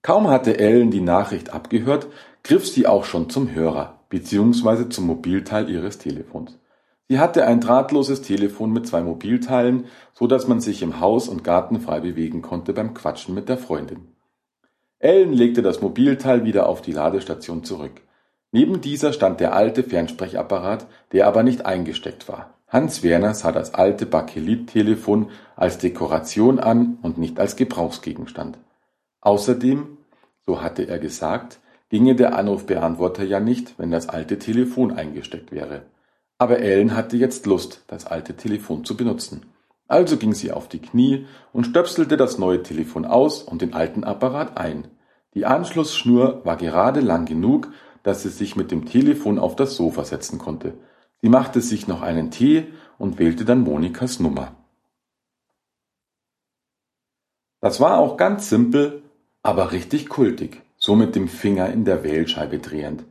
Kaum 0.00 0.28
hatte 0.28 0.58
Ellen 0.58 0.90
die 0.90 1.02
Nachricht 1.02 1.52
abgehört, 1.52 2.06
griff 2.42 2.66
sie 2.66 2.86
auch 2.86 3.04
schon 3.04 3.28
zum 3.28 3.52
Hörer 3.52 4.00
bzw. 4.08 4.88
zum 4.88 5.06
Mobilteil 5.06 5.68
ihres 5.68 5.98
Telefons. 5.98 6.59
Sie 7.10 7.18
hatte 7.18 7.44
ein 7.44 7.60
drahtloses 7.60 8.22
Telefon 8.22 8.72
mit 8.72 8.86
zwei 8.86 9.02
Mobilteilen, 9.02 9.86
so 10.14 10.28
dass 10.28 10.46
man 10.46 10.60
sich 10.60 10.80
im 10.80 11.00
Haus 11.00 11.28
und 11.28 11.42
Garten 11.42 11.80
frei 11.80 11.98
bewegen 11.98 12.40
konnte 12.40 12.72
beim 12.72 12.94
Quatschen 12.94 13.34
mit 13.34 13.48
der 13.48 13.58
Freundin. 13.58 14.12
Ellen 15.00 15.32
legte 15.32 15.60
das 15.60 15.80
Mobilteil 15.82 16.44
wieder 16.44 16.68
auf 16.68 16.82
die 16.82 16.92
Ladestation 16.92 17.64
zurück. 17.64 18.00
Neben 18.52 18.80
dieser 18.80 19.12
stand 19.12 19.40
der 19.40 19.54
alte 19.56 19.82
Fernsprechapparat, 19.82 20.86
der 21.10 21.26
aber 21.26 21.42
nicht 21.42 21.66
eingesteckt 21.66 22.28
war. 22.28 22.54
Hans 22.68 23.02
Werner 23.02 23.34
sah 23.34 23.50
das 23.50 23.74
alte 23.74 24.06
Bakelit-Telefon 24.06 25.30
als 25.56 25.78
Dekoration 25.78 26.60
an 26.60 26.98
und 27.02 27.18
nicht 27.18 27.40
als 27.40 27.56
Gebrauchsgegenstand. 27.56 28.56
Außerdem, 29.20 29.98
so 30.46 30.62
hatte 30.62 30.86
er 30.86 31.00
gesagt, 31.00 31.58
ginge 31.88 32.14
der 32.14 32.36
Anrufbeantworter 32.36 33.24
ja 33.24 33.40
nicht, 33.40 33.80
wenn 33.80 33.90
das 33.90 34.08
alte 34.08 34.38
Telefon 34.38 34.92
eingesteckt 34.92 35.50
wäre. 35.50 35.82
Aber 36.40 36.60
Ellen 36.60 36.96
hatte 36.96 37.18
jetzt 37.18 37.44
Lust, 37.44 37.84
das 37.86 38.06
alte 38.06 38.34
Telefon 38.34 38.86
zu 38.86 38.96
benutzen. 38.96 39.42
Also 39.88 40.16
ging 40.16 40.32
sie 40.32 40.52
auf 40.52 40.68
die 40.68 40.78
Knie 40.78 41.26
und 41.52 41.66
stöpselte 41.66 42.16
das 42.16 42.38
neue 42.38 42.62
Telefon 42.62 43.04
aus 43.04 43.42
und 43.42 43.60
den 43.60 43.74
alten 43.74 44.04
Apparat 44.04 44.56
ein. 44.56 44.88
Die 45.34 45.44
Anschlussschnur 45.44 46.42
war 46.46 46.56
gerade 46.56 47.00
lang 47.00 47.26
genug, 47.26 47.70
dass 48.02 48.22
sie 48.22 48.30
sich 48.30 48.56
mit 48.56 48.70
dem 48.70 48.86
Telefon 48.86 49.38
auf 49.38 49.54
das 49.54 49.76
Sofa 49.76 50.06
setzen 50.06 50.38
konnte. 50.38 50.78
Sie 51.20 51.28
machte 51.28 51.60
sich 51.60 51.88
noch 51.88 52.00
einen 52.00 52.30
Tee 52.30 52.68
und 52.96 53.18
wählte 53.18 53.44
dann 53.44 53.60
Monikas 53.60 54.18
Nummer. 54.18 54.56
Das 57.60 57.80
war 57.80 57.98
auch 57.98 58.16
ganz 58.16 58.48
simpel, 58.48 59.02
aber 59.42 59.72
richtig 59.72 60.08
kultig, 60.08 60.62
so 60.78 60.96
mit 60.96 61.14
dem 61.16 61.28
Finger 61.28 61.68
in 61.68 61.84
der 61.84 62.02
Wählscheibe 62.02 62.60
drehend. 62.60 63.04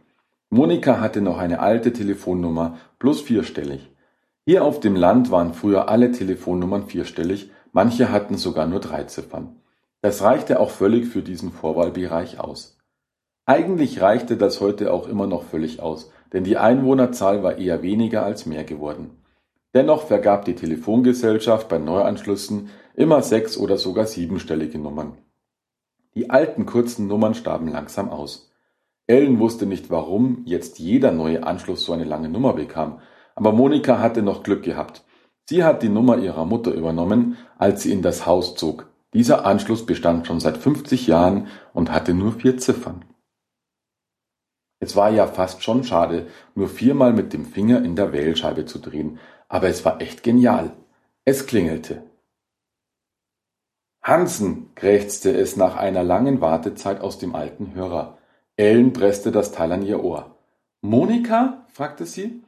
Monika 0.51 0.99
hatte 0.99 1.21
noch 1.21 1.37
eine 1.37 1.59
alte 1.59 1.93
Telefonnummer, 1.93 2.77
plus 2.97 3.21
vierstellig. 3.21 3.91
Hier 4.45 4.65
auf 4.65 4.79
dem 4.79 4.95
Land 4.95 5.29
waren 5.29 5.53
früher 5.53 5.89
alle 5.89 6.11
Telefonnummern 6.11 6.87
vierstellig, 6.87 7.51
manche 7.71 8.11
hatten 8.11 8.35
sogar 8.35 8.65
nur 8.65 8.79
drei 8.79 9.03
Ziffern. 9.03 9.57
Das 10.01 10.23
reichte 10.23 10.59
auch 10.59 10.71
völlig 10.71 11.05
für 11.05 11.21
diesen 11.21 11.51
Vorwahlbereich 11.51 12.39
aus. 12.39 12.79
Eigentlich 13.45 14.01
reichte 14.01 14.37
das 14.37 14.59
heute 14.59 14.91
auch 14.91 15.07
immer 15.07 15.27
noch 15.27 15.43
völlig 15.43 15.81
aus, 15.81 16.11
denn 16.33 16.43
die 16.43 16.57
Einwohnerzahl 16.57 17.43
war 17.43 17.57
eher 17.57 17.83
weniger 17.83 18.23
als 18.23 18.47
mehr 18.47 18.63
geworden. 18.63 19.23
Dennoch 19.75 20.07
vergab 20.07 20.45
die 20.45 20.55
Telefongesellschaft 20.55 21.69
bei 21.69 21.77
Neuanschlüssen 21.77 22.69
immer 22.95 23.21
sechs 23.21 23.55
oder 23.55 23.77
sogar 23.77 24.07
siebenstellige 24.07 24.79
Nummern. 24.79 25.13
Die 26.15 26.31
alten 26.31 26.65
kurzen 26.65 27.07
Nummern 27.07 27.35
starben 27.35 27.67
langsam 27.67 28.09
aus. 28.09 28.48
Ellen 29.09 29.39
wusste 29.39 29.65
nicht, 29.65 29.89
warum 29.89 30.43
jetzt 30.45 30.77
jeder 30.77 31.11
neue 31.11 31.43
Anschluss 31.43 31.83
so 31.83 31.93
eine 31.93 32.03
lange 32.03 32.29
Nummer 32.29 32.53
bekam, 32.53 33.01
aber 33.33 33.51
Monika 33.51 33.97
hatte 33.97 34.21
noch 34.21 34.43
Glück 34.43 34.63
gehabt. 34.63 35.03
Sie 35.45 35.63
hat 35.63 35.81
die 35.81 35.89
Nummer 35.89 36.19
ihrer 36.19 36.45
Mutter 36.45 36.71
übernommen, 36.71 37.35
als 37.57 37.81
sie 37.81 37.91
in 37.91 38.03
das 38.03 38.27
Haus 38.27 38.53
zog. 38.53 38.87
Dieser 39.15 39.47
Anschluss 39.47 39.87
bestand 39.87 40.27
schon 40.27 40.39
seit 40.39 40.57
50 40.57 41.07
Jahren 41.07 41.47
und 41.73 41.91
hatte 41.91 42.13
nur 42.13 42.33
vier 42.33 42.59
Ziffern. 42.59 43.03
Es 44.79 44.95
war 44.95 45.09
ja 45.09 45.25
fast 45.25 45.63
schon 45.63 45.83
schade, 45.83 46.27
nur 46.53 46.69
viermal 46.69 47.11
mit 47.11 47.33
dem 47.33 47.45
Finger 47.45 47.83
in 47.83 47.95
der 47.95 48.13
Wählscheibe 48.13 48.65
zu 48.65 48.77
drehen, 48.77 49.17
aber 49.47 49.69
es 49.69 49.83
war 49.85 50.01
echt 50.01 50.21
genial. 50.21 50.73
Es 51.25 51.47
klingelte. 51.47 52.03
Hansen, 54.03 54.75
krächzte 54.75 55.31
es 55.35 55.57
nach 55.57 55.77
einer 55.77 56.03
langen 56.03 56.41
Wartezeit 56.41 57.01
aus 57.01 57.17
dem 57.17 57.33
alten 57.33 57.73
Hörer. 57.73 58.18
Ellen 58.59 58.91
presste 58.91 59.31
das 59.31 59.53
Teil 59.53 59.71
an 59.71 59.85
ihr 59.85 60.03
Ohr. 60.03 60.35
Monika? 60.81 61.65
fragte 61.69 62.05
sie. 62.05 62.43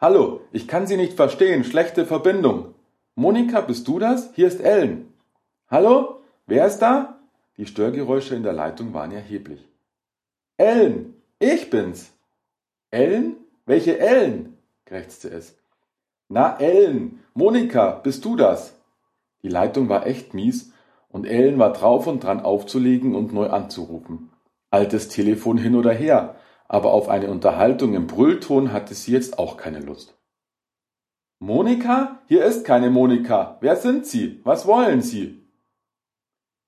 Hallo, 0.00 0.42
ich 0.52 0.68
kann 0.68 0.86
Sie 0.86 0.96
nicht 0.96 1.14
verstehen, 1.14 1.64
schlechte 1.64 2.06
Verbindung. 2.06 2.76
Monika, 3.16 3.60
bist 3.62 3.88
du 3.88 3.98
das? 3.98 4.32
Hier 4.36 4.46
ist 4.46 4.60
Ellen. 4.60 5.12
Hallo? 5.68 6.20
Wer 6.46 6.64
ist 6.64 6.78
da? 6.78 7.18
Die 7.56 7.66
Störgeräusche 7.66 8.36
in 8.36 8.44
der 8.44 8.52
Leitung 8.52 8.94
waren 8.94 9.10
erheblich. 9.10 9.66
Ellen, 10.58 11.16
ich 11.40 11.70
bin's. 11.70 12.12
Ellen? 12.92 13.34
Welche 13.66 13.98
Ellen? 13.98 14.58
krächzte 14.84 15.28
es. 15.28 15.58
Na, 16.28 16.56
Ellen, 16.60 17.24
Monika, 17.34 17.96
bist 17.96 18.24
du 18.24 18.36
das? 18.36 18.74
Die 19.42 19.48
Leitung 19.48 19.88
war 19.88 20.06
echt 20.06 20.34
mies 20.34 20.72
und 21.08 21.26
Ellen 21.26 21.58
war 21.58 21.72
drauf 21.72 22.06
und 22.06 22.22
dran 22.22 22.38
aufzulegen 22.38 23.16
und 23.16 23.32
neu 23.32 23.48
anzurufen. 23.48 24.30
Altes 24.70 25.08
Telefon 25.08 25.56
hin 25.58 25.74
oder 25.74 25.92
her, 25.92 26.36
aber 26.68 26.92
auf 26.92 27.08
eine 27.08 27.30
Unterhaltung 27.30 27.94
im 27.94 28.06
Brüllton 28.06 28.72
hatte 28.72 28.94
sie 28.94 29.12
jetzt 29.12 29.38
auch 29.38 29.56
keine 29.56 29.80
Lust. 29.80 30.18
Monika? 31.40 32.20
Hier 32.26 32.44
ist 32.44 32.64
keine 32.64 32.90
Monika. 32.90 33.58
Wer 33.60 33.76
sind 33.76 34.06
Sie? 34.06 34.40
Was 34.44 34.66
wollen 34.66 35.02
Sie? 35.02 35.46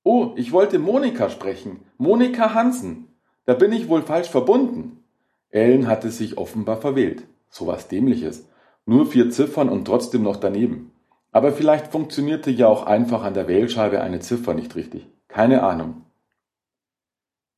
Oh, 0.04 0.32
ich 0.36 0.52
wollte 0.52 0.78
Monika 0.78 1.28
sprechen. 1.28 1.84
Monika 1.98 2.54
Hansen. 2.54 3.08
Da 3.44 3.54
bin 3.54 3.72
ich 3.72 3.88
wohl 3.88 4.02
falsch 4.02 4.28
verbunden. 4.28 5.02
Ellen 5.50 5.88
hatte 5.88 6.10
sich 6.10 6.38
offenbar 6.38 6.76
verwählt. 6.76 7.26
So 7.48 7.66
was 7.66 7.88
Dämliches. 7.88 8.48
Nur 8.86 9.06
vier 9.06 9.30
Ziffern 9.30 9.68
und 9.68 9.84
trotzdem 9.84 10.22
noch 10.22 10.36
daneben. 10.36 10.92
Aber 11.32 11.52
vielleicht 11.52 11.88
funktionierte 11.88 12.50
ja 12.50 12.68
auch 12.68 12.86
einfach 12.86 13.24
an 13.24 13.34
der 13.34 13.48
Wählscheibe 13.48 14.00
eine 14.00 14.20
Ziffer 14.20 14.54
nicht 14.54 14.74
richtig. 14.76 15.08
Keine 15.28 15.62
Ahnung. 15.62 16.06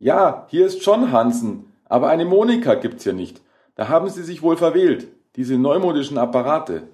Ja, 0.02 0.48
hier 0.50 0.66
ist 0.66 0.82
schon 0.82 1.12
Hansen, 1.12 1.72
aber 1.84 2.08
eine 2.08 2.24
Monika 2.24 2.74
gibt's 2.74 3.04
hier 3.04 3.12
nicht. 3.12 3.40
Da 3.76 3.86
haben 3.86 4.08
Sie 4.08 4.24
sich 4.24 4.42
wohl 4.42 4.56
verwählt. 4.56 5.06
Diese 5.36 5.56
neumodischen 5.56 6.18
Apparate. 6.18 6.88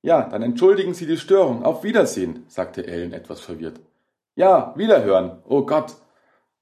Ja, 0.00 0.28
dann 0.28 0.42
entschuldigen 0.42 0.94
Sie 0.94 1.06
die 1.06 1.16
Störung. 1.16 1.64
Auf 1.64 1.82
Wiedersehen, 1.82 2.44
sagte 2.46 2.86
Ellen 2.86 3.12
etwas 3.12 3.40
verwirrt. 3.40 3.80
Ja, 4.36 4.72
wiederhören. 4.76 5.42
Oh 5.48 5.66
Gott, 5.66 5.96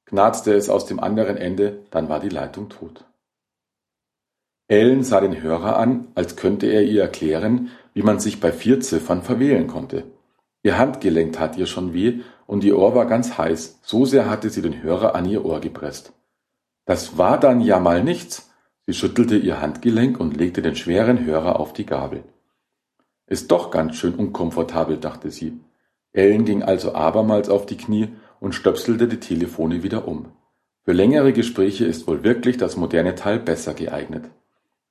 knarzte 0.06 0.54
es 0.54 0.70
aus 0.70 0.86
dem 0.86 0.98
anderen 0.98 1.36
Ende, 1.36 1.84
dann 1.90 2.08
war 2.08 2.20
die 2.20 2.30
Leitung 2.30 2.70
tot. 2.70 3.04
Ellen 4.66 5.04
sah 5.04 5.20
den 5.20 5.42
Hörer 5.42 5.76
an, 5.76 6.08
als 6.14 6.36
könnte 6.36 6.68
er 6.68 6.84
ihr 6.84 7.02
erklären, 7.02 7.70
wie 7.92 8.02
man 8.02 8.18
sich 8.18 8.40
bei 8.40 8.50
vier 8.50 8.80
Ziffern 8.80 9.20
verwählen 9.20 9.66
konnte. 9.66 10.04
Ihr 10.62 10.78
Handgelenk 10.78 11.34
tat 11.34 11.58
ihr 11.58 11.66
schon 11.66 11.92
weh 11.92 12.22
und 12.46 12.64
ihr 12.64 12.78
Ohr 12.78 12.94
war 12.94 13.06
ganz 13.06 13.38
heiß, 13.38 13.80
so 13.82 14.04
sehr 14.04 14.30
hatte 14.30 14.50
sie 14.50 14.62
den 14.62 14.82
Hörer 14.82 15.14
an 15.14 15.26
ihr 15.26 15.44
Ohr 15.44 15.60
gepresst. 15.60 16.12
Das 16.84 17.18
war 17.18 17.38
dann 17.38 17.60
ja 17.60 17.80
mal 17.80 18.02
nichts. 18.02 18.50
Sie 18.86 18.94
schüttelte 18.94 19.36
ihr 19.36 19.60
Handgelenk 19.60 20.20
und 20.20 20.36
legte 20.36 20.62
den 20.62 20.76
schweren 20.76 21.24
Hörer 21.24 21.58
auf 21.58 21.72
die 21.72 21.86
Gabel. 21.86 22.22
Ist 23.26 23.50
doch 23.50 23.72
ganz 23.72 23.96
schön 23.96 24.14
unkomfortabel, 24.14 24.98
dachte 24.98 25.30
sie. 25.32 25.60
Ellen 26.12 26.44
ging 26.44 26.62
also 26.62 26.94
abermals 26.94 27.48
auf 27.48 27.66
die 27.66 27.76
Knie 27.76 28.10
und 28.38 28.54
stöpselte 28.54 29.08
die 29.08 29.18
Telefone 29.18 29.82
wieder 29.82 30.06
um. 30.06 30.26
Für 30.84 30.92
längere 30.92 31.32
Gespräche 31.32 31.84
ist 31.84 32.06
wohl 32.06 32.22
wirklich 32.22 32.56
das 32.58 32.76
moderne 32.76 33.16
Teil 33.16 33.40
besser 33.40 33.74
geeignet. 33.74 34.30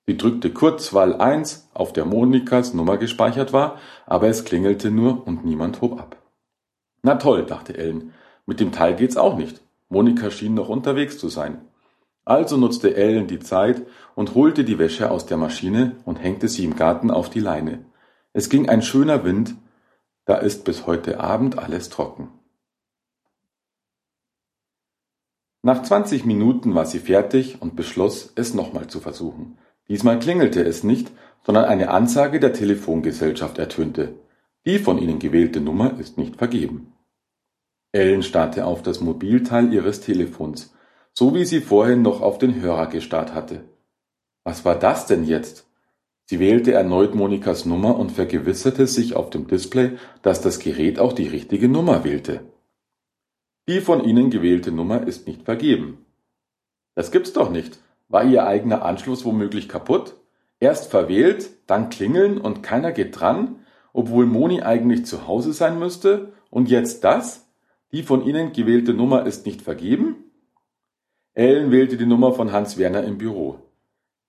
Sie 0.06 0.18
drückte 0.18 0.52
Kurzwahl 0.52 1.16
1, 1.20 1.70
auf 1.74 1.94
der 1.94 2.04
Monikas 2.04 2.74
Nummer 2.74 2.98
gespeichert 2.98 3.54
war, 3.54 3.80
aber 4.06 4.28
es 4.28 4.44
klingelte 4.44 4.92
nur 4.92 5.26
und 5.26 5.46
niemand 5.46 5.80
hob 5.82 6.00
ab. 6.00 6.25
Na 7.06 7.14
toll, 7.18 7.46
dachte 7.46 7.78
Ellen, 7.78 8.14
mit 8.48 8.60
dem 8.60 8.72
Teil 8.72 8.96
geht's 8.96 9.16
auch 9.16 9.38
nicht. 9.38 9.62
Monika 9.90 10.32
schien 10.32 10.56
noch 10.56 10.70
unterwegs 10.70 11.20
zu 11.20 11.30
sein. 11.30 11.62
Also 12.26 12.58
nutzte 12.58 12.96
Ellen 12.96 13.28
die 13.28 13.38
Zeit 13.38 13.84
und 14.16 14.34
holte 14.34 14.64
die 14.64 14.80
Wäsche 14.80 15.12
aus 15.12 15.28
der 15.28 15.38
Maschine 15.38 15.98
und 16.06 16.16
hängte 16.16 16.48
sie 16.48 16.64
im 16.64 16.76
Garten 16.76 17.12
auf 17.12 17.30
die 17.30 17.42
Leine. 17.42 17.86
Es 18.34 18.50
ging 18.50 18.70
ein 18.70 18.82
schöner 18.82 19.24
Wind, 19.24 19.54
da 20.26 20.38
ist 20.38 20.66
bis 20.66 20.88
heute 20.88 21.20
Abend 21.20 21.60
alles 21.60 21.90
trocken. 21.90 22.30
Nach 25.62 25.84
20 25.84 26.26
Minuten 26.26 26.74
war 26.74 26.88
sie 26.88 26.98
fertig 26.98 27.62
und 27.62 27.76
beschloss, 27.76 28.34
es 28.34 28.56
nochmal 28.56 28.88
zu 28.88 29.00
versuchen. 29.00 29.60
Diesmal 29.90 30.18
klingelte 30.18 30.64
es 30.64 30.84
nicht, 30.84 31.12
sondern 31.46 31.66
eine 31.66 31.92
Ansage 31.92 32.40
der 32.40 32.54
Telefongesellschaft 32.54 33.60
ertönte. 33.60 34.16
Die 34.66 34.80
von 34.80 34.98
Ihnen 34.98 35.20
gewählte 35.20 35.62
Nummer 35.62 36.00
ist 36.00 36.18
nicht 36.18 36.38
vergeben. 36.38 36.95
Ellen 37.96 38.24
starrte 38.24 38.66
auf 38.66 38.84
das 38.84 39.00
Mobilteil 39.00 39.74
ihres 39.74 40.02
Telefons, 40.02 40.76
so 41.14 41.34
wie 41.34 41.46
sie 41.46 41.62
vorhin 41.62 42.02
noch 42.02 42.20
auf 42.20 42.38
den 42.38 42.60
Hörer 42.60 42.88
gestarrt 42.88 43.34
hatte. 43.34 43.64
Was 44.44 44.66
war 44.66 44.78
das 44.78 45.06
denn 45.08 45.24
jetzt? 45.24 45.66
Sie 46.26 46.42
wählte 46.42 46.74
erneut 46.74 47.16
Monikas 47.16 47.66
Nummer 47.66 47.98
und 47.98 48.12
vergewisserte 48.12 48.86
sich 48.86 49.16
auf 49.16 49.30
dem 49.30 49.48
Display, 49.48 49.92
dass 50.24 50.42
das 50.42 50.60
Gerät 50.60 51.00
auch 51.00 51.14
die 51.14 51.28
richtige 51.28 51.70
Nummer 51.70 52.04
wählte. 52.04 52.42
Die 53.70 53.80
von 53.80 54.04
Ihnen 54.04 54.30
gewählte 54.30 54.74
Nummer 54.74 55.08
ist 55.08 55.26
nicht 55.26 55.44
vergeben. 55.44 56.06
Das 56.96 57.12
gibt's 57.12 57.32
doch 57.32 57.50
nicht. 57.50 57.80
War 58.10 58.26
Ihr 58.26 58.46
eigener 58.46 58.84
Anschluss 58.84 59.24
womöglich 59.24 59.70
kaputt? 59.70 60.16
Erst 60.60 60.92
verwählt, 60.92 61.50
dann 61.66 61.90
klingeln 61.90 62.40
und 62.40 62.62
keiner 62.62 62.92
geht 62.92 63.18
dran, 63.18 63.60
obwohl 63.94 64.26
Moni 64.26 64.64
eigentlich 64.64 65.06
zu 65.06 65.28
Hause 65.28 65.54
sein 65.54 65.80
müsste? 65.80 66.34
Und 66.50 66.70
jetzt 66.70 67.06
das? 67.06 67.45
Die 67.96 68.04
von 68.04 68.26
Ihnen 68.26 68.52
gewählte 68.52 68.94
Nummer 68.94 69.26
ist 69.26 69.46
nicht 69.46 69.62
vergeben? 69.62 70.30
Ellen 71.34 71.72
wählte 71.72 71.96
die 71.96 72.06
Nummer 72.06 72.34
von 72.34 72.52
Hans 72.52 72.78
Werner 72.78 73.06
im 73.06 73.18
Büro. 73.18 73.60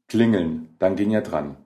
Klingeln, 0.06 0.76
dann 0.78 0.94
ging 0.94 1.10
er 1.10 1.22
dran. 1.22 1.56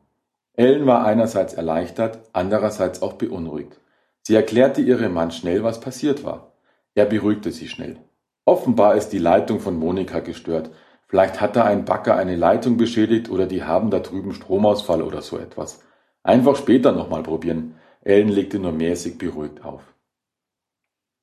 Ellen 0.55 0.87
war 0.87 1.05
einerseits 1.05 1.53
erleichtert, 1.53 2.21
andererseits 2.33 3.03
auch 3.03 3.13
beunruhigt. 3.13 3.79
Sie 4.23 4.35
erklärte 4.35 4.81
ihrem 4.81 5.13
Mann 5.13 5.31
schnell, 5.31 5.63
was 5.63 5.81
passiert 5.83 6.25
war. 6.25 6.55
Er 6.95 7.05
beruhigte 7.05 7.53
sie 7.53 7.69
schnell. 7.69 7.99
Offenbar 8.47 8.95
ist 8.95 9.11
die 9.11 9.19
Leitung 9.19 9.61
von 9.61 9.79
Monika 9.79 10.21
gestört. 10.21 10.71
Vielleicht 11.07 11.43
hat 11.43 11.55
da 11.55 11.65
ein 11.65 11.85
Bagger 11.85 12.17
eine 12.17 12.37
Leitung 12.37 12.79
beschädigt 12.79 13.29
oder 13.29 13.45
die 13.45 13.65
haben 13.65 13.91
da 13.91 13.99
drüben 13.99 14.33
Stromausfall 14.33 15.03
oder 15.03 15.21
so 15.21 15.37
etwas. 15.37 15.83
Einfach 16.23 16.57
später 16.57 16.93
nochmal 16.93 17.23
probieren. 17.23 17.75
Ellen 18.01 18.31
legte 18.31 18.59
nur 18.59 18.73
mäßig 18.73 19.19
beruhigt 19.19 19.63
auf. 19.63 19.83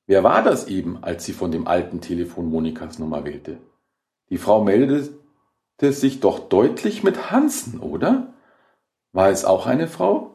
Wer 0.08 0.24
war 0.24 0.42
das 0.42 0.68
eben, 0.68 1.04
als 1.04 1.26
sie 1.26 1.34
von 1.34 1.52
dem 1.52 1.68
alten 1.68 2.00
Telefon 2.00 2.48
Monikas 2.48 2.98
Nummer 2.98 3.26
wählte? 3.26 3.58
Die 4.30 4.38
Frau 4.38 4.64
meldete 4.64 5.12
sich 5.92 6.20
doch 6.20 6.48
deutlich 6.48 7.04
mit 7.04 7.30
Hansen, 7.30 7.78
oder? 7.78 8.32
War 9.12 9.28
es 9.28 9.44
auch 9.44 9.66
eine 9.66 9.86
Frau? 9.86 10.34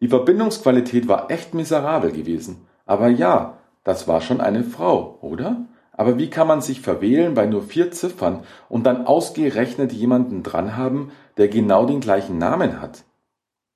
Die 0.00 0.08
Verbindungsqualität 0.08 1.06
war 1.06 1.30
echt 1.30 1.54
miserabel 1.54 2.10
gewesen. 2.10 2.66
Aber 2.86 3.06
ja, 3.06 3.58
das 3.84 4.08
war 4.08 4.20
schon 4.20 4.40
eine 4.40 4.64
Frau, 4.64 5.18
oder? 5.20 5.66
Aber 5.92 6.18
wie 6.18 6.28
kann 6.28 6.48
man 6.48 6.60
sich 6.60 6.80
verwählen 6.80 7.34
bei 7.34 7.46
nur 7.46 7.62
vier 7.62 7.92
Ziffern 7.92 8.42
und 8.68 8.82
dann 8.82 9.06
ausgerechnet 9.06 9.92
jemanden 9.92 10.42
dran 10.42 10.76
haben, 10.76 11.12
der 11.36 11.46
genau 11.46 11.86
den 11.86 12.00
gleichen 12.00 12.38
Namen 12.38 12.80
hat? 12.80 13.04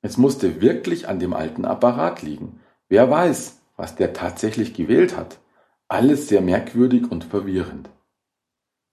Es 0.01 0.17
musste 0.17 0.61
wirklich 0.61 1.07
an 1.07 1.21
dem 1.21 1.33
alten 1.33 1.65
Apparat 1.65 2.23
liegen. 2.23 2.59
Wer 2.89 3.09
weiß, 3.09 3.62
was 3.77 3.95
der 3.95 4.13
tatsächlich 4.13 4.75
gewählt 4.75 5.17
hat. 5.17 5.39
Alles 5.89 6.29
sehr 6.29 6.41
merkwürdig 6.41 7.11
und 7.11 7.25
verwirrend. 7.25 7.91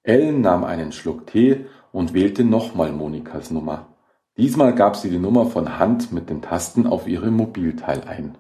Ellen 0.04 0.42
nahm 0.42 0.63
einen 0.63 0.92
Schluck 0.92 1.28
Tee 1.28 1.65
und 1.92 2.13
wählte 2.13 2.44
nochmal 2.44 2.92
Monikas 2.92 3.52
Nummer. 3.52 3.96
Diesmal 4.38 4.74
gab 4.74 4.96
sie 4.96 5.10
die 5.10 5.20
Nummer 5.20 5.46
von 5.46 5.80
Hand 5.80 6.12
mit 6.13 6.30
den 6.30 6.42
Tasten 6.42 6.88
auf 6.88 7.08
ihrem 7.08 7.36
Mobilteil 7.36 8.04
ein. 8.04 8.38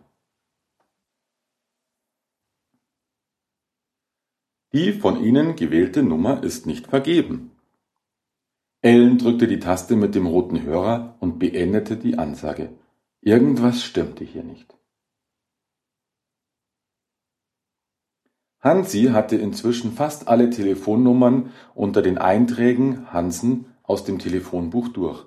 Die 4.71 4.93
von 4.93 5.21
Ihnen 5.23 5.55
gewählte 5.55 6.03
Nummer 6.03 6.43
ist 6.43 6.67
nicht 6.67 6.87
vergeben. 6.87 7.51
Ellen 8.81 9.17
drückte 9.17 9.47
die 9.47 9.59
Taste 9.59 9.95
mit 9.95 10.15
dem 10.15 10.27
roten 10.27 10.61
Hörer 10.61 11.17
und 11.19 11.39
beendete 11.39 11.97
die 11.97 12.17
Ansage. 12.17 12.69
Irgendwas 13.19 13.83
stimmte 13.83 14.23
hier 14.23 14.43
nicht. 14.43 14.78
Hansi 18.61 19.05
hatte 19.13 19.37
inzwischen 19.37 19.93
fast 19.93 20.27
alle 20.27 20.49
Telefonnummern 20.49 21.51
unter 21.75 22.01
den 22.01 22.17
Einträgen 22.17 23.11
Hansen 23.13 23.65
aus 23.83 24.03
dem 24.03 24.19
Telefonbuch 24.19 24.89
durch. 24.89 25.25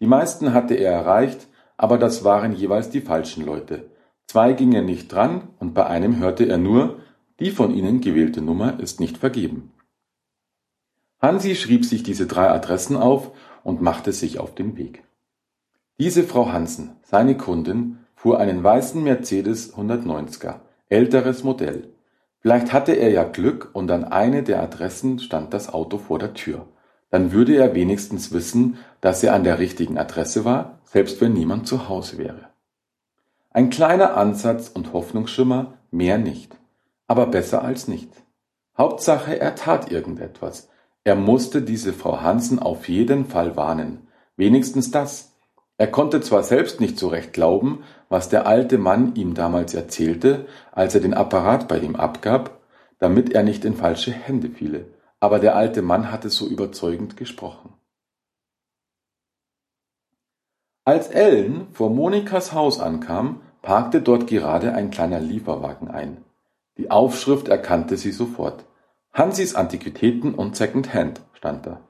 Die 0.00 0.06
meisten 0.06 0.52
hatte 0.52 0.74
er 0.74 0.92
erreicht, 0.92 1.48
aber 1.78 1.96
das 1.96 2.24
waren 2.24 2.52
jeweils 2.52 2.90
die 2.90 3.00
falschen 3.00 3.44
Leute. 3.44 3.90
Zwei 4.26 4.52
gingen 4.52 4.84
nicht 4.84 5.12
dran 5.12 5.48
und 5.58 5.72
bei 5.72 5.86
einem 5.86 6.18
hörte 6.18 6.44
er 6.44 6.58
nur, 6.58 7.00
die 7.40 7.50
von 7.50 7.74
Ihnen 7.74 8.00
gewählte 8.00 8.42
Nummer 8.42 8.78
ist 8.78 9.00
nicht 9.00 9.16
vergeben. 9.16 9.72
Hansi 11.20 11.54
schrieb 11.54 11.86
sich 11.86 12.02
diese 12.02 12.26
drei 12.26 12.50
Adressen 12.50 12.96
auf 12.96 13.32
und 13.62 13.80
machte 13.80 14.12
sich 14.12 14.38
auf 14.38 14.54
den 14.54 14.76
Weg. 14.76 15.04
Diese 15.98 16.22
Frau 16.22 16.52
Hansen, 16.52 16.96
seine 17.02 17.36
Kundin, 17.36 18.00
fuhr 18.14 18.38
einen 18.38 18.62
weißen 18.62 19.02
Mercedes 19.02 19.74
190er, 19.74 20.60
älteres 20.90 21.44
Modell. 21.44 21.93
Vielleicht 22.44 22.72
hatte 22.72 22.92
er 22.92 23.10
ja 23.10 23.24
Glück 23.24 23.70
und 23.72 23.90
an 23.90 24.04
eine 24.04 24.44
der 24.44 24.62
Adressen 24.62 25.18
stand 25.18 25.52
das 25.52 25.72
Auto 25.72 25.98
vor 25.98 26.20
der 26.20 26.34
Tür. 26.34 26.68
Dann 27.10 27.32
würde 27.32 27.56
er 27.56 27.74
wenigstens 27.74 28.32
wissen, 28.32 28.76
dass 29.00 29.24
er 29.24 29.34
an 29.34 29.42
der 29.42 29.58
richtigen 29.58 29.98
Adresse 29.98 30.44
war, 30.44 30.78
selbst 30.84 31.20
wenn 31.20 31.32
niemand 31.32 31.66
zu 31.66 31.88
Hause 31.88 32.18
wäre. 32.18 32.50
Ein 33.50 33.70
kleiner 33.70 34.16
Ansatz 34.16 34.68
und 34.68 34.92
Hoffnungsschimmer, 34.92 35.74
mehr 35.90 36.18
nicht 36.18 36.56
aber 37.06 37.26
besser 37.26 37.62
als 37.62 37.88
nichts. 37.88 38.22
Hauptsache, 38.76 39.38
er 39.38 39.54
tat 39.54 39.90
irgendetwas. 39.90 40.68
Er 41.04 41.16
musste 41.16 41.62
diese 41.62 41.92
Frau 41.92 42.22
Hansen 42.22 42.58
auf 42.58 42.88
jeden 42.88 43.26
Fall 43.26 43.56
warnen. 43.56 44.08
Wenigstens 44.36 44.90
das. 44.90 45.33
Er 45.76 45.88
konnte 45.88 46.20
zwar 46.20 46.44
selbst 46.44 46.80
nicht 46.80 46.98
so 46.98 47.08
recht 47.08 47.32
glauben, 47.32 47.82
was 48.08 48.28
der 48.28 48.46
alte 48.46 48.78
Mann 48.78 49.14
ihm 49.16 49.34
damals 49.34 49.74
erzählte, 49.74 50.46
als 50.72 50.94
er 50.94 51.00
den 51.00 51.14
Apparat 51.14 51.66
bei 51.66 51.78
ihm 51.78 51.96
abgab, 51.96 52.60
damit 52.98 53.32
er 53.32 53.42
nicht 53.42 53.64
in 53.64 53.74
falsche 53.74 54.12
Hände 54.12 54.50
fiele, 54.50 54.86
aber 55.18 55.40
der 55.40 55.56
alte 55.56 55.82
Mann 55.82 56.12
hatte 56.12 56.30
so 56.30 56.46
überzeugend 56.46 57.16
gesprochen. 57.16 57.72
Als 60.84 61.08
Ellen 61.08 61.68
vor 61.72 61.90
Monikas 61.90 62.52
Haus 62.52 62.78
ankam, 62.78 63.40
parkte 63.62 64.02
dort 64.02 64.26
gerade 64.26 64.74
ein 64.74 64.90
kleiner 64.90 65.18
Lieferwagen 65.18 65.88
ein. 65.88 66.18
Die 66.76 66.90
Aufschrift 66.90 67.48
erkannte 67.48 67.96
sie 67.96 68.12
sofort. 68.12 68.64
Hansis 69.12 69.54
Antiquitäten 69.54 70.34
und 70.34 70.56
Second-Hand 70.56 71.22
stand 71.32 71.66
da. 71.66 71.80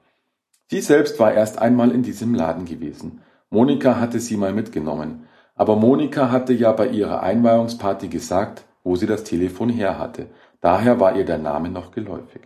Sie 0.67 0.79
selbst 0.79 1.19
war 1.19 1.33
erst 1.33 1.59
einmal 1.59 1.91
in 1.91 2.03
diesem 2.03 2.33
Laden 2.33 2.65
gewesen. 2.65 3.21
Monika 3.49 3.99
hatte 3.99 4.19
sie 4.19 4.37
mal 4.37 4.53
mitgenommen. 4.53 5.27
Aber 5.55 5.75
Monika 5.75 6.31
hatte 6.31 6.53
ja 6.53 6.71
bei 6.73 6.87
ihrer 6.87 7.23
Einweihungsparty 7.23 8.09
gesagt, 8.09 8.65
wo 8.83 8.95
sie 8.95 9.07
das 9.07 9.23
Telefon 9.23 9.69
her 9.69 9.97
hatte. 9.97 10.27
Daher 10.61 10.99
war 10.99 11.15
ihr 11.15 11.25
der 11.25 11.37
Name 11.37 11.69
noch 11.69 11.91
geläufig. 11.91 12.41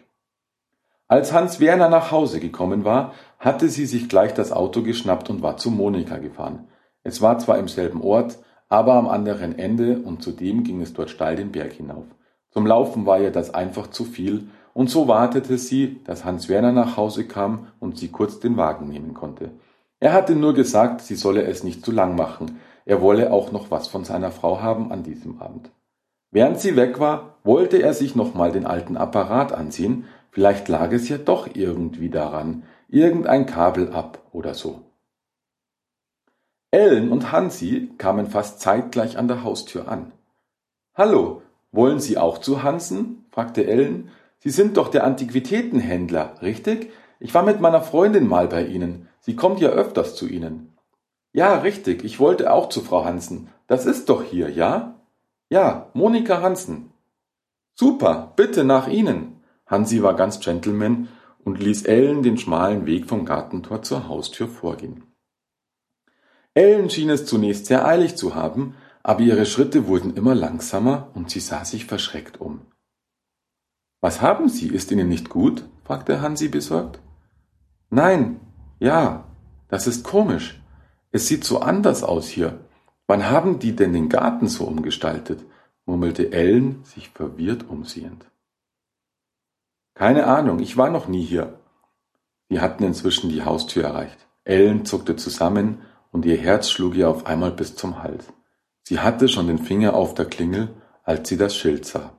Als 1.08 1.34
Hans 1.34 1.60
Werner 1.60 1.90
nach 1.90 2.12
Hause 2.12 2.40
gekommen 2.40 2.86
war, 2.86 3.14
hatte 3.40 3.68
sie 3.68 3.88
sich 3.88 4.10
gleich 4.10 4.34
das 4.36 4.52
Auto 4.52 4.84
geschnappt 4.84 5.30
und 5.32 5.42
war 5.42 5.58
zu 5.58 5.72
Monika 5.72 6.20
gefahren. 6.20 6.68
Es 7.04 7.22
war 7.22 7.40
zwar 7.40 7.58
im 7.58 7.68
selben 7.68 8.02
Ort, 8.02 8.38
aber 8.68 8.94
am 8.94 9.08
anderen 9.08 9.58
Ende 9.58 10.00
und 10.00 10.22
zudem 10.22 10.64
ging 10.64 10.82
es 10.82 10.94
dort 10.94 11.10
steil 11.10 11.36
den 11.36 11.52
Berg 11.52 11.74
hinauf. 11.74 12.06
Zum 12.52 12.68
Laufen 12.68 13.08
war 13.08 13.20
ihr 13.20 13.32
das 13.32 13.54
einfach 13.54 13.88
zu 13.88 14.06
viel, 14.06 14.50
und 14.74 14.90
so 14.90 15.08
wartete 15.08 15.58
sie, 15.58 16.00
dass 16.04 16.26
Hans 16.26 16.48
Werner 16.48 16.72
nach 16.72 16.96
Hause 16.96 17.26
kam 17.26 17.68
und 17.80 17.98
sie 17.98 18.10
kurz 18.10 18.40
den 18.40 18.56
Wagen 18.56 18.88
nehmen 18.88 19.16
konnte. 19.16 19.52
Er 20.00 20.14
hatte 20.14 20.36
nur 20.36 20.54
gesagt, 20.54 21.02
sie 21.02 21.16
solle 21.16 21.44
es 21.44 21.64
nicht 21.64 21.84
zu 21.84 21.92
lang 21.92 22.16
machen, 22.16 22.60
er 22.86 23.02
wolle 23.02 23.32
auch 23.32 23.52
noch 23.52 23.70
was 23.70 23.88
von 23.88 24.06
seiner 24.06 24.32
Frau 24.32 24.62
haben 24.62 24.92
an 24.92 25.04
diesem 25.04 25.42
Abend. 25.42 25.70
Während 26.32 26.60
sie 26.60 26.76
weg 26.76 27.00
war, 27.00 27.38
wollte 27.44 27.78
er 27.78 27.94
sich 27.94 28.16
nochmal 28.16 28.52
den 28.52 28.66
alten 28.66 28.98
Apparat 28.98 29.52
ansehen, 29.52 30.06
vielleicht 30.32 30.68
lag 30.68 30.92
es 30.92 31.10
ja 31.10 31.18
doch 31.18 31.50
irgendwie 31.54 32.10
daran, 32.10 32.64
irgendein 32.88 33.46
Kabel 33.46 33.92
ab 33.92 34.24
oder 34.32 34.54
so. 34.54 34.82
Ellen 36.72 37.12
und 37.12 37.32
Hansi 37.32 37.92
kamen 37.98 38.28
fast 38.28 38.62
zeitgleich 38.62 39.18
an 39.18 39.28
der 39.28 39.44
Haustür 39.44 39.88
an. 39.88 40.12
Hallo, 40.94 41.42
wollen 41.72 42.00
Sie 42.00 42.18
auch 42.18 42.38
zu 42.38 42.64
Hansen? 42.64 43.26
fragte 43.32 43.66
Ellen. 43.66 44.10
Sie 44.38 44.52
sind 44.52 44.78
doch 44.78 44.90
der 44.90 45.04
Antiquitätenhändler, 45.04 46.42
richtig? 46.42 46.92
Ich 47.20 47.34
war 47.34 47.44
mit 47.44 47.60
meiner 47.60 47.82
Freundin 47.82 48.28
mal 48.28 48.48
bei 48.48 48.66
Ihnen. 48.66 49.10
Sie 49.20 49.36
kommt 49.36 49.60
ja 49.60 49.70
öfters 49.70 50.16
zu 50.16 50.28
Ihnen. 50.28 50.78
Ja, 51.34 51.60
richtig, 51.60 52.04
ich 52.04 52.20
wollte 52.20 52.52
auch 52.52 52.70
zu 52.70 52.82
Frau 52.82 53.06
Hansen. 53.06 53.50
Das 53.68 53.86
ist 53.86 54.10
doch 54.10 54.24
hier, 54.24 54.50
ja? 54.50 54.96
Ja, 55.50 55.90
Monika 55.94 56.42
Hansen. 56.42 56.92
Super, 57.76 58.34
bitte 58.36 58.64
nach 58.64 58.88
Ihnen. 58.88 59.44
Hansi 59.66 60.02
war 60.02 60.16
ganz 60.16 60.40
Gentleman 60.40 61.10
und 61.44 61.60
ließ 61.60 61.84
Ellen 61.84 62.24
den 62.24 62.38
schmalen 62.38 62.86
Weg 62.86 63.08
vom 63.08 63.26
Gartentor 63.26 63.82
zur 63.84 64.08
Haustür 64.08 64.48
vorgehen. 64.48 65.04
Ellen 66.54 66.90
schien 66.90 67.10
es 67.10 67.26
zunächst 67.26 67.68
sehr 67.68 67.86
eilig 67.86 68.16
zu 68.16 68.34
haben, 68.34 68.76
aber 69.04 69.22
ihre 69.22 69.46
Schritte 69.46 69.88
wurden 69.88 70.16
immer 70.16 70.36
langsamer 70.36 71.12
und 71.14 71.30
sie 71.30 71.40
sah 71.40 71.64
sich 71.64 71.86
verschreckt 71.86 72.42
um. 72.42 72.62
Was 74.02 74.22
haben 74.22 74.50
Sie? 74.50 74.68
Ist 74.68 74.92
Ihnen 74.92 75.10
nicht 75.10 75.30
gut? 75.30 75.66
fragte 75.84 76.22
Hansi 76.22 76.48
besorgt. 76.48 77.02
Nein, 77.90 78.40
ja, 78.80 79.26
das 79.68 79.88
ist 79.88 80.04
komisch. 80.04 80.62
Es 81.12 81.28
sieht 81.28 81.44
so 81.44 81.60
anders 81.60 82.04
aus 82.04 82.28
hier. 82.28 82.60
Wann 83.08 83.30
haben 83.30 83.60
die 83.60 83.76
denn 83.76 83.94
den 83.94 84.10
Garten 84.10 84.48
so 84.48 84.66
umgestaltet? 84.66 85.44
murmelte 85.86 86.32
Ellen, 86.32 86.84
sich 86.84 87.10
verwirrt 87.10 87.68
umsehend. 87.68 88.30
Keine 89.96 90.28
Ahnung, 90.28 90.60
ich 90.60 90.78
war 90.78 90.92
noch 90.92 91.08
nie 91.08 91.24
hier. 91.24 91.60
Sie 92.48 92.62
hatten 92.62 92.84
inzwischen 92.84 93.30
die 93.30 93.44
Haustür 93.44 93.86
erreicht. 93.86 94.28
Ellen 94.44 94.86
zuckte 94.86 95.16
zusammen 95.16 95.82
und 96.12 96.26
ihr 96.26 96.38
Herz 96.38 96.70
schlug 96.70 96.96
ihr 96.96 97.10
auf 97.10 97.26
einmal 97.26 97.52
bis 97.52 97.76
zum 97.76 98.04
Hals. 98.04 98.26
Sie 98.84 99.00
hatte 99.00 99.28
schon 99.28 99.48
den 99.48 99.60
Finger 99.60 99.96
auf 99.96 100.14
der 100.14 100.26
Klingel, 100.26 100.70
als 101.04 101.28
sie 101.28 101.38
das 101.38 101.56
Schild 101.56 101.86
sah. 101.86 102.14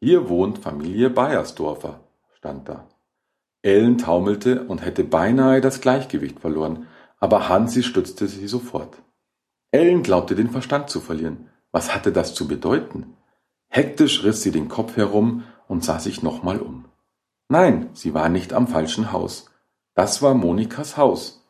Hier 0.00 0.28
wohnt 0.28 0.58
Familie 0.58 1.10
Beiersdorfer, 1.10 2.00
stand 2.36 2.68
da. 2.68 2.88
Ellen 3.62 3.98
taumelte 3.98 4.64
und 4.64 4.84
hätte 4.84 5.04
beinahe 5.04 5.60
das 5.60 5.80
Gleichgewicht 5.80 6.40
verloren, 6.40 6.86
aber 7.18 7.48
Hansi 7.48 7.82
stützte 7.82 8.28
sie 8.28 8.46
sofort. 8.46 8.96
Ellen 9.70 10.02
glaubte 10.02 10.34
den 10.34 10.50
Verstand 10.50 10.88
zu 10.90 11.00
verlieren. 11.00 11.50
Was 11.72 11.94
hatte 11.94 12.12
das 12.12 12.34
zu 12.34 12.48
bedeuten? 12.48 13.16
Hektisch 13.68 14.24
riss 14.24 14.42
sie 14.42 14.50
den 14.50 14.68
Kopf 14.68 14.96
herum 14.96 15.44
und 15.66 15.84
sah 15.84 15.98
sich 15.98 16.22
nochmal 16.22 16.60
um. 16.60 16.86
Nein, 17.48 17.90
sie 17.92 18.14
war 18.14 18.28
nicht 18.28 18.52
am 18.52 18.68
falschen 18.68 19.12
Haus. 19.12 19.50
Das 19.94 20.22
war 20.22 20.34
Monikas 20.34 20.96
Haus. 20.96 21.44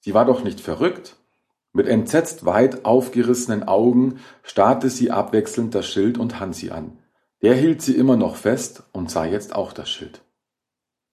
Sie 0.00 0.14
war 0.14 0.24
doch 0.24 0.42
nicht 0.42 0.60
verrückt. 0.60 1.16
Mit 1.72 1.86
entsetzt 1.86 2.44
weit 2.46 2.84
aufgerissenen 2.84 3.62
Augen 3.68 4.18
starrte 4.42 4.90
sie 4.90 5.10
abwechselnd 5.10 5.74
das 5.74 5.86
Schild 5.86 6.18
und 6.18 6.40
Hansi 6.40 6.70
an. 6.70 6.98
Der 7.42 7.54
hielt 7.54 7.82
sie 7.82 7.96
immer 7.96 8.16
noch 8.16 8.36
fest 8.36 8.82
und 8.92 9.10
sah 9.10 9.24
jetzt 9.24 9.54
auch 9.54 9.72
das 9.72 9.88
Schild. 9.88 10.22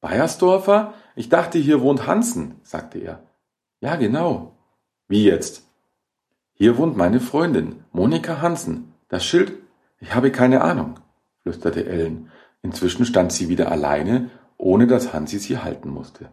Bayersdorfer? 0.07 0.93
Ich 1.17 1.27
dachte, 1.27 1.57
hier 1.57 1.81
wohnt 1.81 2.07
Hansen, 2.07 2.55
sagte 2.63 2.97
er. 2.99 3.23
Ja, 3.81 3.97
genau. 3.97 4.55
Wie 5.09 5.25
jetzt? 5.25 5.67
Hier 6.53 6.77
wohnt 6.77 6.95
meine 6.95 7.19
Freundin, 7.19 7.83
Monika 7.91 8.41
Hansen. 8.41 8.93
Das 9.09 9.25
Schild? 9.25 9.51
Ich 9.99 10.15
habe 10.15 10.31
keine 10.31 10.61
Ahnung, 10.61 10.97
flüsterte 11.41 11.85
Ellen. 11.85 12.31
Inzwischen 12.61 13.05
stand 13.05 13.33
sie 13.33 13.49
wieder 13.49 13.69
alleine, 13.69 14.29
ohne 14.57 14.87
dass 14.87 15.11
Hansi 15.11 15.39
sie 15.39 15.57
halten 15.57 15.89
musste. 15.89 16.29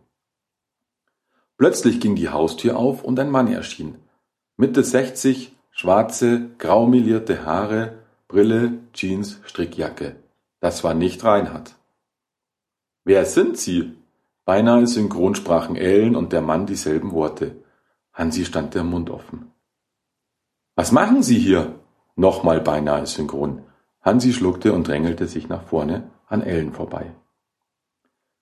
Plötzlich 1.58 1.98
ging 2.00 2.14
die 2.14 2.28
Haustür 2.28 2.76
auf 2.76 3.02
und 3.02 3.18
ein 3.18 3.30
Mann 3.30 3.52
erschien. 3.52 3.96
Mitte 4.56 4.84
60, 4.84 5.52
schwarze, 5.72 6.50
graumelierte 6.58 7.44
Haare, 7.44 7.98
Brille, 8.28 8.78
Jeans, 8.92 9.40
Strickjacke. 9.44 10.14
Das 10.60 10.84
war 10.84 10.94
nicht 10.94 11.24
Reinhard. 11.24 11.74
Wer 13.04 13.26
sind 13.26 13.58
Sie? 13.58 13.92
Beinahe 14.46 14.86
synchron 14.86 15.34
sprachen 15.34 15.76
Ellen 15.76 16.16
und 16.16 16.32
der 16.32 16.40
Mann 16.40 16.66
dieselben 16.66 17.12
Worte. 17.12 17.56
Hansi 18.14 18.46
stand 18.46 18.74
der 18.74 18.84
Mund 18.84 19.10
offen. 19.10 19.52
Was 20.74 20.90
machen 20.90 21.22
Sie 21.22 21.38
hier? 21.38 21.74
Nochmal 22.16 22.60
beinahe 22.60 23.06
synchron. 23.06 23.62
Hansi 24.00 24.32
schluckte 24.32 24.72
und 24.72 24.88
drängelte 24.88 25.26
sich 25.26 25.48
nach 25.48 25.64
vorne 25.64 26.10
an 26.28 26.42
Ellen 26.42 26.72
vorbei. 26.72 27.12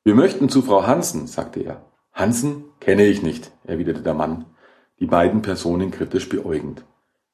Wir 0.04 0.14
möchten 0.14 0.48
zu 0.48 0.62
Frau 0.62 0.86
Hansen, 0.86 1.26
sagte 1.26 1.60
er. 1.60 1.84
Hansen 2.12 2.64
kenne 2.78 3.04
ich 3.04 3.22
nicht, 3.22 3.50
erwiderte 3.64 4.02
der 4.02 4.14
Mann, 4.14 4.44
die 5.00 5.06
beiden 5.06 5.42
Personen 5.42 5.90
kritisch 5.90 6.28
beäugend. 6.28 6.84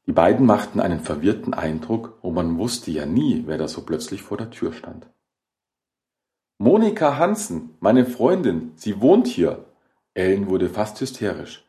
Die 0.06 0.12
beiden 0.12 0.46
machten 0.46 0.80
einen 0.80 1.00
verwirrten 1.00 1.52
Eindruck, 1.52 2.18
und 2.22 2.34
man 2.34 2.56
wusste 2.56 2.90
ja 2.90 3.04
nie, 3.04 3.42
wer 3.46 3.58
da 3.58 3.68
so 3.68 3.82
plötzlich 3.82 4.22
vor 4.22 4.38
der 4.38 4.50
Tür 4.50 4.72
stand. 4.72 5.06
Monika 6.60 7.18
Hansen, 7.18 7.76
meine 7.78 8.04
Freundin, 8.04 8.72
sie 8.74 9.00
wohnt 9.00 9.28
hier. 9.28 9.64
Ellen 10.14 10.50
wurde 10.50 10.68
fast 10.68 11.00
hysterisch. 11.00 11.64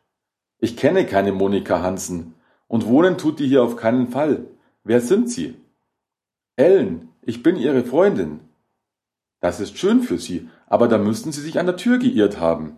Ich 0.57 0.77
kenne 0.77 1.05
keine 1.05 1.31
Monika 1.31 1.83
Hansen, 1.83 2.33
und 2.67 2.87
wohnen 2.87 3.19
tut 3.19 3.39
die 3.39 3.47
hier 3.47 3.61
auf 3.61 3.75
keinen 3.75 4.07
Fall. 4.07 4.47
Wer 4.83 4.99
sind 4.99 5.29
Sie? 5.29 5.55
Ellen, 6.55 7.09
ich 7.21 7.43
bin 7.43 7.55
Ihre 7.55 7.83
Freundin. 7.83 8.39
Das 9.41 9.59
ist 9.59 9.77
schön 9.77 10.01
für 10.01 10.17
Sie, 10.17 10.49
aber 10.65 10.87
da 10.87 10.97
müssten 10.97 11.31
Sie 11.31 11.41
sich 11.41 11.59
an 11.59 11.67
der 11.67 11.77
Tür 11.77 11.99
geirrt 11.99 12.39
haben. 12.39 12.75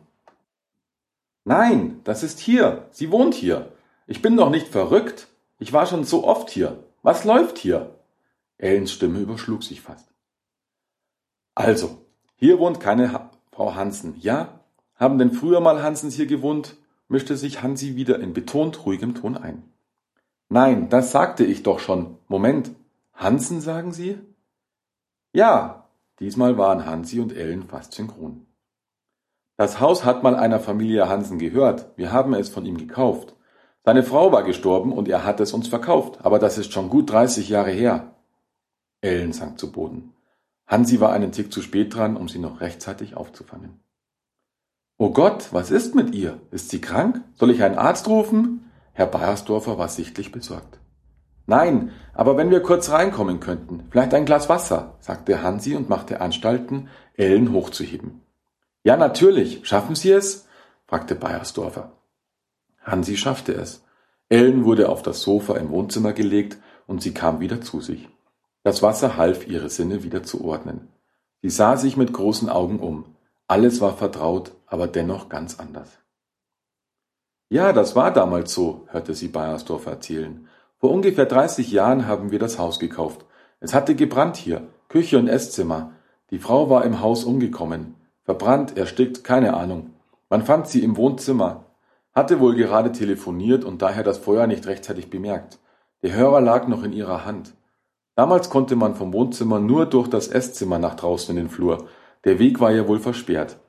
Nein, 1.46 2.02
das 2.04 2.24
ist 2.24 2.40
hier. 2.40 2.88
Sie 2.92 3.10
wohnt 3.12 3.36
hier. 3.36 3.72
Ich 4.06 4.22
bin 4.22 4.36
doch 4.36 4.50
nicht 4.50 4.68
verrückt. 4.68 5.28
Ich 5.60 5.72
war 5.72 5.86
schon 5.86 6.04
so 6.04 6.26
oft 6.26 6.50
hier. 6.50 6.84
Was 7.04 7.24
läuft 7.24 7.58
hier? 7.58 7.96
Ellens 8.58 8.92
Stimme 8.92 9.20
überschlug 9.20 9.64
sich 9.64 9.80
fast. 9.80 10.11
Also, 11.56 12.06
hier 12.36 12.60
wohnt 12.60 12.80
keine 12.80 13.14
ha 13.14 13.32
Frau 13.52 13.76
Hansen, 13.76 14.16
ja? 14.20 14.62
Haben 14.96 15.18
denn 15.18 15.32
früher 15.32 15.60
mal 15.60 15.84
Hansens 15.84 16.16
hier 16.16 16.28
gewohnt? 16.28 16.78
mischte 17.10 17.36
sich 17.36 17.62
Hansi 17.62 17.98
wieder 17.98 18.20
in 18.20 18.34
betont 18.34 18.86
ruhigem 18.86 19.14
Ton 19.14 19.36
ein. 19.36 19.64
Nein, 20.48 20.90
das 20.90 21.12
sagte 21.12 21.44
ich 21.44 21.64
doch 21.64 21.80
schon. 21.80 22.18
Moment. 22.28 22.72
Hansen, 23.14 23.62
sagen 23.62 23.92
Sie? 23.92 24.18
Ja, 25.34 25.90
diesmal 26.20 26.58
waren 26.58 26.86
Hansi 26.86 27.20
und 27.20 27.36
Ellen 27.36 27.64
fast 27.64 27.94
synchron. 27.94 28.46
Das 29.58 29.80
Haus 29.80 30.06
hat 30.06 30.24
mal 30.24 30.36
einer 30.36 30.60
Familie 30.60 31.08
Hansen 31.08 31.38
gehört. 31.38 31.92
Wir 31.96 32.12
haben 32.12 32.34
es 32.34 32.50
von 32.50 32.66
ihm 32.66 32.78
gekauft. 32.78 33.36
Seine 33.84 34.04
Frau 34.04 34.32
war 34.32 34.44
gestorben 34.44 34.92
und 34.94 35.08
er 35.08 35.26
hat 35.26 35.40
es 35.40 35.54
uns 35.54 35.68
verkauft, 35.68 36.20
aber 36.24 36.40
das 36.40 36.58
ist 36.58 36.72
schon 36.72 36.90
gut 36.90 37.12
30 37.12 37.50
Jahre 37.50 37.72
her. 37.72 38.16
Ellen 39.02 39.34
sank 39.34 39.60
zu 39.60 39.72
Boden. 39.72 40.14
Hansi 40.72 41.02
war 41.02 41.12
einen 41.12 41.34
Tick 41.34 41.52
zu 41.52 41.62
spät 41.62 41.94
dran, 41.94 42.16
um 42.16 42.30
sie 42.30 42.40
noch 42.40 42.62
rechtzeitig 42.62 43.18
aufzufangen. 43.18 43.82
Oh 44.98 45.12
Gott, 45.12 45.50
was 45.52 45.70
ist 45.70 45.96
mit 45.96 46.16
ihr? 46.16 46.40
Ist 46.50 46.70
sie 46.70 46.80
krank? 46.80 47.22
Soll 47.36 47.52
ich 47.52 47.62
einen 47.62 47.78
Arzt 47.78 48.08
rufen? 48.08 48.72
Herr 48.94 49.08
Bayersdorfer 49.08 49.78
war 49.78 49.90
sichtlich 49.90 50.32
besorgt. 50.32 50.80
Nein, 51.46 51.92
aber 52.14 52.38
wenn 52.38 52.52
wir 52.52 52.62
kurz 52.62 52.90
reinkommen 52.90 53.42
könnten, 53.42 53.84
vielleicht 53.90 54.14
ein 54.14 54.24
Glas 54.24 54.48
Wasser, 54.48 54.96
sagte 55.02 55.44
Hansi 55.44 55.76
und 55.76 55.90
machte 55.90 56.22
Anstalten, 56.22 56.88
Ellen 57.16 57.52
hochzuheben. 57.52 58.22
Ja, 58.84 58.96
natürlich. 58.96 59.68
Schaffen 59.68 59.96
Sie 59.96 60.12
es? 60.12 60.48
fragte 60.88 61.16
Bayersdorfer. 61.16 61.98
Hansi 62.82 63.18
schaffte 63.18 63.54
es. 63.54 63.84
Ellen 64.30 64.64
wurde 64.64 64.88
auf 64.88 65.02
das 65.02 65.22
Sofa 65.22 65.58
im 65.58 65.70
Wohnzimmer 65.70 66.14
gelegt 66.14 66.58
und 66.88 67.02
sie 67.02 67.14
kam 67.14 67.42
wieder 67.42 67.60
zu 67.60 67.82
sich. 67.82 68.08
Das 68.64 68.84
Wasser 68.84 69.18
half, 69.18 69.48
ihre 69.48 69.70
Sinne 69.70 70.04
wieder 70.04 70.22
zu 70.22 70.46
ordnen. 70.46 70.90
Sie 71.42 71.50
sah 71.50 71.78
sich 71.78 71.98
mit 71.98 72.14
großen 72.14 72.50
Augen 72.50 72.80
um. 72.80 73.06
Alles 73.48 73.82
war 73.82 73.98
vertraut, 73.98 74.52
aber 74.68 74.88
dennoch 74.88 75.30
ganz 75.30 75.60
anders. 75.60 75.90
Ja, 77.50 77.74
das 77.74 77.96
war 77.96 78.12
damals 78.12 78.54
so, 78.54 78.88
hörte 78.88 79.16
sie 79.16 79.28
Bayersdorf 79.28 79.88
erzählen. 79.88 80.48
Vor 80.78 80.92
ungefähr 80.92 81.26
30 81.26 81.72
Jahren 81.72 82.08
haben 82.08 82.32
wir 82.32 82.40
das 82.40 82.60
Haus 82.60 82.80
gekauft. 82.80 83.26
Es 83.60 83.74
hatte 83.74 83.96
gebrannt 83.96 84.38
hier, 84.38 84.68
Küche 84.90 85.18
und 85.18 85.28
Esszimmer. 85.28 85.94
Die 86.30 86.40
Frau 86.40 86.70
war 86.70 86.86
im 86.86 87.02
Haus 87.02 87.24
umgekommen. 87.24 87.96
Verbrannt, 88.24 88.78
erstickt, 88.78 89.24
keine 89.24 89.56
Ahnung. 89.56 89.92
Man 90.30 90.46
fand 90.46 90.68
sie 90.68 90.84
im 90.84 90.96
Wohnzimmer. 90.96 91.66
Hatte 92.14 92.40
wohl 92.40 92.56
gerade 92.56 92.92
telefoniert 92.92 93.64
und 93.64 93.82
daher 93.82 94.04
das 94.04 94.20
Feuer 94.20 94.48
nicht 94.48 94.68
rechtzeitig 94.68 95.10
bemerkt. 95.10 95.60
Der 96.04 96.14
Hörer 96.14 96.42
lag 96.42 96.68
noch 96.68 96.84
in 96.84 96.94
ihrer 96.94 97.26
Hand. 97.26 97.54
Damals 98.16 98.50
konnte 98.50 98.76
man 98.76 98.96
vom 98.96 99.14
Wohnzimmer 99.14 99.60
nur 99.60 99.86
durch 99.86 100.08
das 100.08 100.28
Esszimmer 100.28 100.80
nach 100.80 100.96
draußen 100.96 101.36
in 101.36 101.44
den 101.44 101.50
Flur. 101.50 101.88
Der 102.26 102.40
Weg 102.40 102.60
war 102.60 102.72
ja 102.72 102.88
wohl 102.88 103.00
versperrt. 103.00 103.60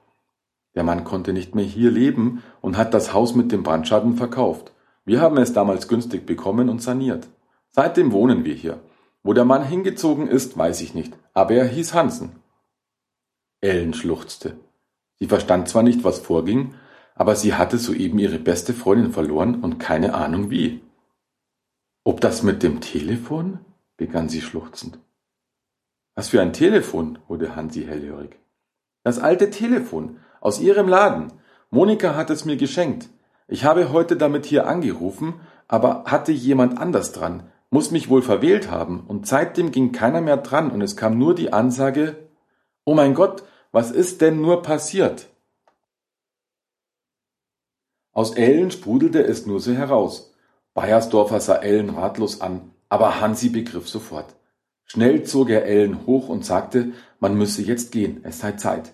Der 0.74 0.84
Mann 0.84 1.04
konnte 1.04 1.32
nicht 1.32 1.54
mehr 1.54 1.64
hier 1.64 1.90
leben 1.90 2.42
und 2.60 2.76
hat 2.76 2.94
das 2.94 3.12
Haus 3.12 3.34
mit 3.34 3.52
dem 3.52 3.62
Brandschaden 3.62 4.16
verkauft. 4.16 4.72
Wir 5.04 5.20
haben 5.20 5.36
es 5.36 5.52
damals 5.52 5.88
günstig 5.88 6.26
bekommen 6.26 6.68
und 6.68 6.82
saniert. 6.82 7.28
Seitdem 7.70 8.12
wohnen 8.12 8.44
wir 8.44 8.54
hier. 8.54 8.80
Wo 9.22 9.32
der 9.32 9.44
Mann 9.44 9.64
hingezogen 9.64 10.26
ist, 10.28 10.58
weiß 10.58 10.80
ich 10.80 10.94
nicht, 10.94 11.16
aber 11.32 11.54
er 11.54 11.66
hieß 11.66 11.94
Hansen. 11.94 12.36
Ellen 13.60 13.94
schluchzte. 13.94 14.56
Sie 15.18 15.26
verstand 15.26 15.68
zwar 15.68 15.84
nicht, 15.84 16.02
was 16.02 16.18
vorging, 16.18 16.74
aber 17.14 17.36
sie 17.36 17.54
hatte 17.54 17.78
soeben 17.78 18.18
ihre 18.18 18.38
beste 18.38 18.74
Freundin 18.74 19.12
verloren 19.12 19.62
und 19.62 19.78
keine 19.78 20.14
Ahnung 20.14 20.50
wie. 20.50 20.80
Ob 22.04 22.20
das 22.20 22.42
mit 22.42 22.62
dem 22.64 22.80
Telefon? 22.80 23.60
Begann 23.96 24.28
sie 24.28 24.40
schluchzend. 24.40 24.98
Was 26.14 26.28
für 26.28 26.40
ein 26.40 26.52
Telefon? 26.52 27.18
wurde 27.28 27.56
Hansi 27.56 27.84
hellhörig. 27.84 28.38
Das 29.02 29.18
alte 29.18 29.50
Telefon 29.50 30.18
aus 30.40 30.60
ihrem 30.60 30.88
Laden. 30.88 31.32
Monika 31.70 32.14
hat 32.14 32.30
es 32.30 32.44
mir 32.44 32.56
geschenkt. 32.56 33.08
Ich 33.48 33.64
habe 33.64 33.92
heute 33.92 34.16
damit 34.16 34.46
hier 34.46 34.66
angerufen, 34.66 35.40
aber 35.68 36.04
hatte 36.04 36.32
jemand 36.32 36.78
anders 36.78 37.12
dran, 37.12 37.50
muss 37.70 37.90
mich 37.90 38.10
wohl 38.10 38.22
verwählt 38.22 38.70
haben, 38.70 39.00
und 39.00 39.26
seitdem 39.26 39.72
ging 39.72 39.92
keiner 39.92 40.20
mehr 40.20 40.36
dran 40.36 40.70
und 40.70 40.82
es 40.82 40.96
kam 40.96 41.18
nur 41.18 41.34
die 41.34 41.52
Ansage 41.52 42.16
Oh 42.84 42.94
mein 42.94 43.14
Gott, 43.14 43.44
was 43.70 43.90
ist 43.90 44.20
denn 44.20 44.40
nur 44.40 44.62
passiert? 44.62 45.28
Aus 48.12 48.34
Ellen 48.34 48.70
sprudelte 48.70 49.22
es 49.22 49.46
nur 49.46 49.60
so 49.60 49.72
heraus. 49.72 50.34
Bayersdorfer 50.74 51.40
sah 51.40 51.56
Ellen 51.56 51.90
ratlos 51.90 52.40
an, 52.42 52.71
aber 52.92 53.22
Hansi 53.22 53.48
begriff 53.48 53.88
sofort. 53.88 54.36
Schnell 54.84 55.22
zog 55.22 55.48
er 55.48 55.64
Ellen 55.64 56.06
hoch 56.06 56.28
und 56.28 56.44
sagte, 56.44 56.92
man 57.20 57.38
müsse 57.38 57.62
jetzt 57.62 57.90
gehen, 57.90 58.20
es 58.22 58.40
sei 58.40 58.52
Zeit. 58.52 58.92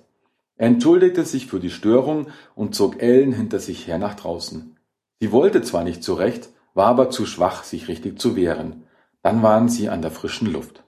Er 0.54 0.68
entschuldigte 0.68 1.24
sich 1.24 1.48
für 1.48 1.58
die 1.58 1.68
Störung 1.68 2.28
und 2.54 2.76
zog 2.76 3.02
Ellen 3.02 3.32
hinter 3.32 3.58
sich 3.58 3.88
her 3.88 3.98
nach 3.98 4.14
draußen. 4.14 4.76
Sie 5.18 5.32
wollte 5.32 5.62
zwar 5.62 5.82
nicht 5.82 6.04
zurecht, 6.04 6.50
war 6.74 6.86
aber 6.86 7.10
zu 7.10 7.26
schwach, 7.26 7.64
sich 7.64 7.88
richtig 7.88 8.20
zu 8.20 8.36
wehren. 8.36 8.84
Dann 9.22 9.42
waren 9.42 9.68
sie 9.68 9.88
an 9.88 10.00
der 10.00 10.12
frischen 10.12 10.52
Luft. 10.52 10.84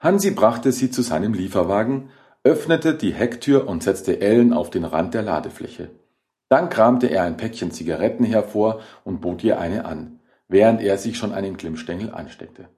Hansi 0.00 0.32
brachte 0.32 0.72
sie 0.72 0.90
zu 0.90 1.02
seinem 1.02 1.34
Lieferwagen, 1.34 2.10
öffnete 2.42 2.94
die 2.94 3.14
Hecktür 3.14 3.68
und 3.68 3.84
setzte 3.84 4.20
Ellen 4.20 4.52
auf 4.52 4.70
den 4.70 4.84
Rand 4.84 5.14
der 5.14 5.22
Ladefläche. 5.22 5.90
Dann 6.48 6.68
kramte 6.68 7.06
er 7.06 7.22
ein 7.22 7.36
Päckchen 7.36 7.70
Zigaretten 7.70 8.24
hervor 8.24 8.80
und 9.04 9.20
bot 9.20 9.44
ihr 9.44 9.60
eine 9.60 9.84
an, 9.84 10.19
während 10.50 10.82
er 10.82 10.98
sich 10.98 11.16
schon 11.16 11.32
einen 11.32 11.56
Glimmstängel 11.56 12.10
ansteckte. 12.10 12.68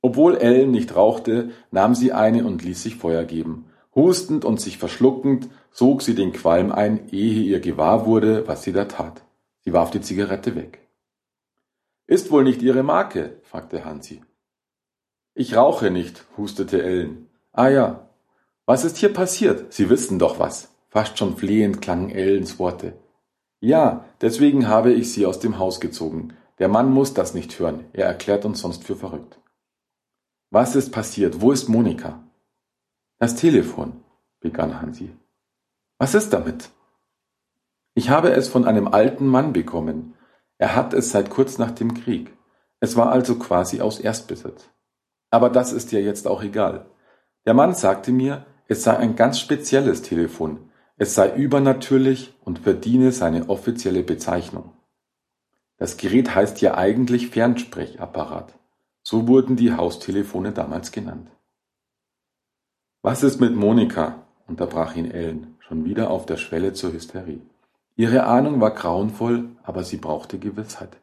Obwohl 0.00 0.36
Ellen 0.36 0.72
nicht 0.72 0.96
rauchte, 0.96 1.50
nahm 1.70 1.94
sie 1.94 2.12
eine 2.12 2.44
und 2.44 2.64
ließ 2.64 2.82
sich 2.82 2.96
Feuer 2.96 3.24
geben. 3.24 3.66
Hustend 3.94 4.44
und 4.44 4.60
sich 4.60 4.78
verschluckend 4.78 5.48
sog 5.70 6.02
sie 6.02 6.14
den 6.14 6.32
Qualm 6.32 6.72
ein, 6.72 7.08
ehe 7.10 7.42
ihr 7.42 7.60
gewahr 7.60 8.06
wurde, 8.06 8.48
was 8.48 8.62
sie 8.64 8.72
da 8.72 8.86
tat. 8.86 9.22
Sie 9.60 9.72
warf 9.72 9.90
die 9.90 10.00
Zigarette 10.00 10.56
weg. 10.56 10.80
Ist 12.06 12.30
wohl 12.30 12.42
nicht 12.42 12.62
Ihre 12.62 12.82
Marke? 12.82 13.40
fragte 13.42 13.84
Hansi. 13.84 14.22
Ich 15.34 15.56
rauche 15.56 15.90
nicht, 15.90 16.24
hustete 16.36 16.82
Ellen. 16.82 17.28
Ah 17.52 17.68
ja. 17.68 18.08
Was 18.66 18.84
ist 18.84 18.96
hier 18.96 19.12
passiert? 19.12 19.72
Sie 19.72 19.88
wissen 19.88 20.18
doch 20.18 20.38
was. 20.38 20.74
Fast 20.88 21.18
schon 21.18 21.36
flehend 21.36 21.80
klangen 21.80 22.10
Ellens 22.10 22.58
Worte. 22.58 22.94
Ja, 23.60 24.04
deswegen 24.20 24.66
habe 24.66 24.92
ich 24.92 25.12
sie 25.12 25.24
aus 25.24 25.38
dem 25.38 25.58
Haus 25.58 25.80
gezogen. 25.80 26.34
Der 26.58 26.68
Mann 26.68 26.90
muss 26.90 27.14
das 27.14 27.34
nicht 27.34 27.58
hören. 27.58 27.86
Er 27.92 28.06
erklärt 28.06 28.44
uns 28.44 28.60
sonst 28.60 28.84
für 28.84 28.96
verrückt. 28.96 29.38
Was 30.50 30.76
ist 30.76 30.90
passiert? 30.90 31.40
Wo 31.40 31.52
ist 31.52 31.68
Monika? 31.68 32.22
Das 33.18 33.36
Telefon, 33.36 34.02
begann 34.40 34.80
Hansi. 34.80 35.10
Was 35.98 36.14
ist 36.14 36.32
damit? 36.32 36.70
Ich 37.94 38.10
habe 38.10 38.32
es 38.32 38.48
von 38.48 38.64
einem 38.64 38.88
alten 38.88 39.26
Mann 39.26 39.52
bekommen. 39.52 40.14
Er 40.58 40.74
hat 40.74 40.94
es 40.94 41.10
seit 41.10 41.30
kurz 41.30 41.58
nach 41.58 41.70
dem 41.70 41.94
Krieg. 41.94 42.36
Es 42.80 42.96
war 42.96 43.10
also 43.10 43.38
quasi 43.38 43.80
aus 43.80 43.98
Erstbesitz. 43.98 44.68
Aber 45.30 45.50
das 45.50 45.72
ist 45.72 45.92
ja 45.92 46.00
jetzt 46.00 46.26
auch 46.26 46.42
egal. 46.42 46.86
Der 47.46 47.54
Mann 47.54 47.74
sagte 47.74 48.12
mir, 48.12 48.44
es 48.68 48.82
sei 48.82 48.96
ein 48.96 49.16
ganz 49.16 49.38
spezielles 49.38 50.02
Telefon, 50.02 50.70
es 50.96 51.14
sei 51.14 51.34
übernatürlich 51.34 52.34
und 52.44 52.60
verdiene 52.60 53.12
seine 53.12 53.48
offizielle 53.48 54.02
Bezeichnung. 54.02 54.72
Das 55.82 55.96
Gerät 55.96 56.32
heißt 56.32 56.60
ja 56.60 56.76
eigentlich 56.76 57.30
Fernsprechapparat. 57.30 58.56
So 59.02 59.26
wurden 59.26 59.56
die 59.56 59.72
Haustelefone 59.72 60.52
damals 60.52 60.92
genannt. 60.92 61.28
Was 63.02 63.24
ist 63.24 63.40
mit 63.40 63.56
Monika? 63.56 64.22
unterbrach 64.46 64.94
ihn 64.94 65.10
Ellen, 65.10 65.56
schon 65.58 65.84
wieder 65.84 66.12
auf 66.12 66.24
der 66.24 66.36
Schwelle 66.36 66.72
zur 66.72 66.92
Hysterie. 66.92 67.40
Ihre 67.96 68.26
Ahnung 68.26 68.60
war 68.60 68.70
grauenvoll, 68.70 69.48
aber 69.64 69.82
sie 69.82 69.96
brauchte 69.96 70.38
Gewissheit. 70.38 70.98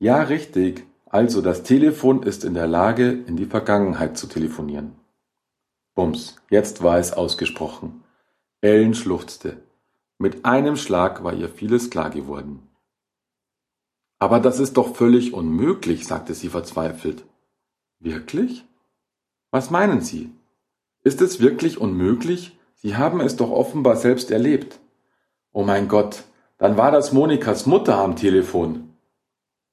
Ja, 0.00 0.22
richtig. 0.22 0.84
Also, 1.08 1.40
das 1.40 1.62
Telefon 1.62 2.24
ist 2.24 2.44
in 2.44 2.54
der 2.54 2.66
Lage, 2.66 3.12
in 3.12 3.36
die 3.36 3.46
Vergangenheit 3.46 4.18
zu 4.18 4.26
telefonieren. 4.26 4.96
Bums, 5.94 6.34
jetzt 6.50 6.82
war 6.82 6.98
es 6.98 7.12
ausgesprochen. 7.12 8.02
Ellen 8.60 8.94
schluchzte. 8.94 9.58
Mit 10.18 10.44
einem 10.44 10.74
Schlag 10.74 11.22
war 11.22 11.32
ihr 11.32 11.48
vieles 11.48 11.90
klar 11.90 12.10
geworden. 12.10 12.65
Aber 14.18 14.40
das 14.40 14.60
ist 14.60 14.76
doch 14.76 14.96
völlig 14.96 15.34
unmöglich, 15.34 16.06
sagte 16.06 16.34
sie 16.34 16.48
verzweifelt. 16.48 17.24
Wirklich? 18.00 18.64
Was 19.50 19.70
meinen 19.70 20.00
Sie? 20.00 20.30
Ist 21.02 21.20
es 21.20 21.40
wirklich 21.40 21.78
unmöglich? 21.78 22.58
Sie 22.74 22.96
haben 22.96 23.20
es 23.20 23.36
doch 23.36 23.50
offenbar 23.50 23.96
selbst 23.96 24.30
erlebt. 24.30 24.78
Oh 25.52 25.62
mein 25.62 25.88
Gott, 25.88 26.24
dann 26.58 26.76
war 26.76 26.90
das 26.90 27.12
Monikas 27.12 27.66
Mutter 27.66 27.96
am 27.98 28.16
Telefon. 28.16 28.94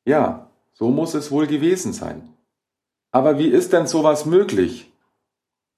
Ja, 0.05 0.49
so 0.73 0.89
muss 0.89 1.13
es 1.13 1.31
wohl 1.31 1.47
gewesen 1.47 1.93
sein. 1.93 2.33
Aber 3.11 3.37
wie 3.37 3.47
ist 3.47 3.73
denn 3.73 3.87
sowas 3.87 4.25
möglich? 4.25 4.91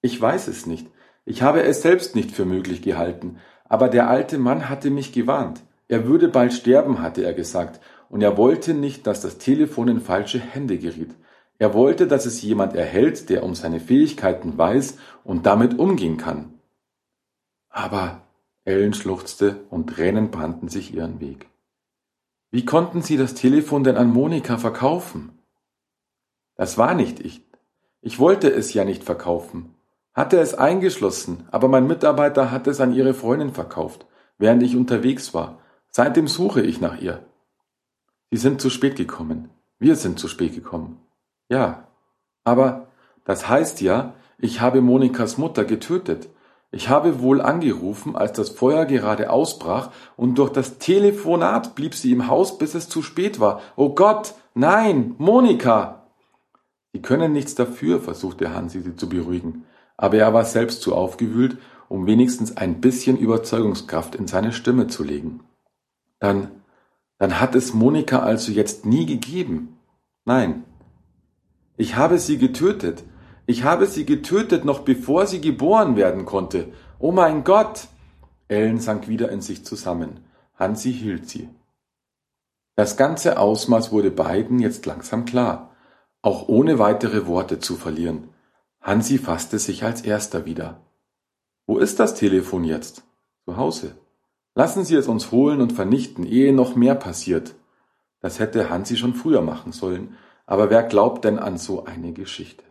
Ich 0.01 0.19
weiß 0.19 0.47
es 0.47 0.65
nicht. 0.65 0.87
Ich 1.25 1.41
habe 1.41 1.63
es 1.63 1.81
selbst 1.81 2.15
nicht 2.15 2.31
für 2.31 2.45
möglich 2.45 2.81
gehalten. 2.81 3.39
Aber 3.65 3.89
der 3.89 4.09
alte 4.09 4.37
Mann 4.37 4.69
hatte 4.69 4.89
mich 4.89 5.11
gewarnt. 5.11 5.61
Er 5.87 6.05
würde 6.07 6.27
bald 6.27 6.53
sterben, 6.53 7.01
hatte 7.01 7.23
er 7.23 7.33
gesagt, 7.33 7.79
und 8.15 8.21
er 8.21 8.37
wollte 8.37 8.73
nicht, 8.73 9.07
dass 9.07 9.19
das 9.19 9.39
Telefon 9.39 9.89
in 9.89 9.99
falsche 9.99 10.39
Hände 10.39 10.77
geriet. 10.77 11.13
Er 11.57 11.73
wollte, 11.73 12.07
dass 12.07 12.25
es 12.25 12.41
jemand 12.41 12.73
erhält, 12.73 13.29
der 13.29 13.43
um 13.43 13.55
seine 13.55 13.81
Fähigkeiten 13.81 14.57
weiß 14.57 14.97
und 15.25 15.45
damit 15.45 15.77
umgehen 15.77 16.15
kann. 16.15 16.53
Aber 17.67 18.21
Ellen 18.63 18.93
schluchzte 18.93 19.65
und 19.69 19.87
Tränen 19.87 20.31
brannten 20.31 20.69
sich 20.69 20.93
ihren 20.93 21.19
Weg. 21.19 21.49
Wie 22.51 22.63
konnten 22.63 23.01
Sie 23.01 23.17
das 23.17 23.33
Telefon 23.33 23.83
denn 23.83 23.97
an 23.97 24.13
Monika 24.13 24.57
verkaufen? 24.57 25.37
Das 26.55 26.77
war 26.77 26.93
nicht 26.93 27.19
ich. 27.19 27.45
Ich 27.99 28.17
wollte 28.17 28.49
es 28.49 28.73
ja 28.73 28.85
nicht 28.85 29.03
verkaufen. 29.03 29.75
Hatte 30.13 30.39
es 30.39 30.53
eingeschlossen, 30.53 31.49
aber 31.51 31.67
mein 31.67 31.85
Mitarbeiter 31.85 32.49
hat 32.49 32.65
es 32.67 32.79
an 32.79 32.93
ihre 32.93 33.13
Freundin 33.13 33.51
verkauft, 33.51 34.05
während 34.37 34.63
ich 34.63 34.77
unterwegs 34.77 35.33
war. 35.33 35.59
Seitdem 35.89 36.29
suche 36.29 36.61
ich 36.61 36.79
nach 36.79 37.01
ihr. 37.01 37.25
Sie 38.35 38.41
sind 38.41 38.59
zu 38.59 38.69
spät 38.69 38.97
gekommen. 38.97 39.49
Wir 39.79 39.95
sind 39.95 40.19
zu 40.19 40.27
spät 40.27 40.55
gekommen. 40.55 40.99
Ja. 41.47 41.87
Aber 42.43 42.87
das 43.23 43.47
heißt 43.47 43.79
ja, 43.79 44.13
ich 44.37 44.59
habe 44.59 44.81
Monikas 44.81 45.37
Mutter 45.37 45.63
getötet. 45.63 46.27
Ich 46.69 46.89
habe 46.89 47.21
wohl 47.21 47.39
angerufen, 47.39 48.17
als 48.17 48.33
das 48.33 48.49
Feuer 48.49 48.83
gerade 48.83 49.29
ausbrach, 49.29 49.89
und 50.17 50.37
durch 50.37 50.49
das 50.49 50.79
Telefonat 50.79 51.75
blieb 51.75 51.95
sie 51.95 52.11
im 52.11 52.27
Haus, 52.27 52.57
bis 52.57 52.75
es 52.75 52.89
zu 52.89 53.01
spät 53.01 53.39
war. 53.39 53.61
Oh 53.77 53.95
Gott, 53.95 54.33
nein, 54.53 55.15
Monika! 55.17 56.03
Sie 56.91 57.01
können 57.01 57.31
nichts 57.31 57.55
dafür, 57.55 58.01
versuchte 58.01 58.53
Hansi 58.53 58.81
sie 58.81 58.97
zu 58.97 59.07
beruhigen, 59.07 59.63
aber 59.95 60.17
er 60.17 60.33
war 60.33 60.43
selbst 60.43 60.81
zu 60.81 60.93
aufgewühlt, 60.93 61.57
um 61.87 62.05
wenigstens 62.05 62.57
ein 62.57 62.81
bisschen 62.81 63.17
Überzeugungskraft 63.17 64.13
in 64.13 64.27
seine 64.27 64.51
Stimme 64.51 64.87
zu 64.87 65.05
legen. 65.05 65.39
Dann, 66.19 66.51
dann 67.17 67.39
hat 67.39 67.55
es 67.55 67.73
Monika 67.73 68.19
also 68.19 68.51
jetzt 68.51 68.85
nie 68.85 69.05
gegeben. 69.05 69.79
Nein. 70.25 70.63
Ich 71.77 71.95
habe 71.95 72.19
sie 72.19 72.37
getötet, 72.37 73.03
ich 73.45 73.63
habe 73.63 73.85
sie 73.85 74.05
getötet, 74.05 74.65
noch 74.65 74.79
bevor 74.79 75.27
sie 75.27 75.41
geboren 75.41 75.95
werden 75.95 76.25
konnte. 76.25 76.71
Oh 76.99 77.11
mein 77.11 77.43
Gott! 77.43 77.87
Ellen 78.47 78.79
sank 78.79 79.07
wieder 79.07 79.29
in 79.31 79.41
sich 79.41 79.65
zusammen. 79.65 80.21
Hansi 80.55 80.93
hielt 80.93 81.29
sie. 81.29 81.49
Das 82.75 82.97
ganze 82.97 83.39
Ausmaß 83.39 83.91
wurde 83.91 84.11
beiden 84.11 84.59
jetzt 84.59 84.85
langsam 84.85 85.25
klar, 85.25 85.75
auch 86.21 86.47
ohne 86.47 86.79
weitere 86.79 87.27
Worte 87.27 87.59
zu 87.59 87.75
verlieren. 87.75 88.29
Hansi 88.81 89.17
fasste 89.17 89.59
sich 89.59 89.83
als 89.83 90.01
erster 90.01 90.45
wieder. 90.45 90.81
Wo 91.67 91.77
ist 91.77 91.99
das 91.99 92.15
Telefon 92.15 92.63
jetzt? 92.63 93.03
Zu 93.45 93.57
Hause. 93.57 93.95
Lassen 94.55 94.85
Sie 94.85 94.95
es 94.95 95.07
uns 95.07 95.31
holen 95.31 95.59
und 95.59 95.73
vernichten, 95.73 96.25
ehe 96.25 96.53
noch 96.53 96.75
mehr 96.75 96.95
passiert. 96.95 97.55
Das 98.21 98.39
hätte 98.39 98.69
Hansi 98.69 98.95
schon 98.95 99.13
früher 99.13 99.41
machen 99.41 99.73
sollen, 99.73 100.17
aber 100.45 100.69
wer 100.69 100.83
glaubt 100.83 101.25
denn 101.25 101.37
an 101.37 101.57
so 101.57 101.83
eine 101.83 102.13
Geschichte? 102.13 102.63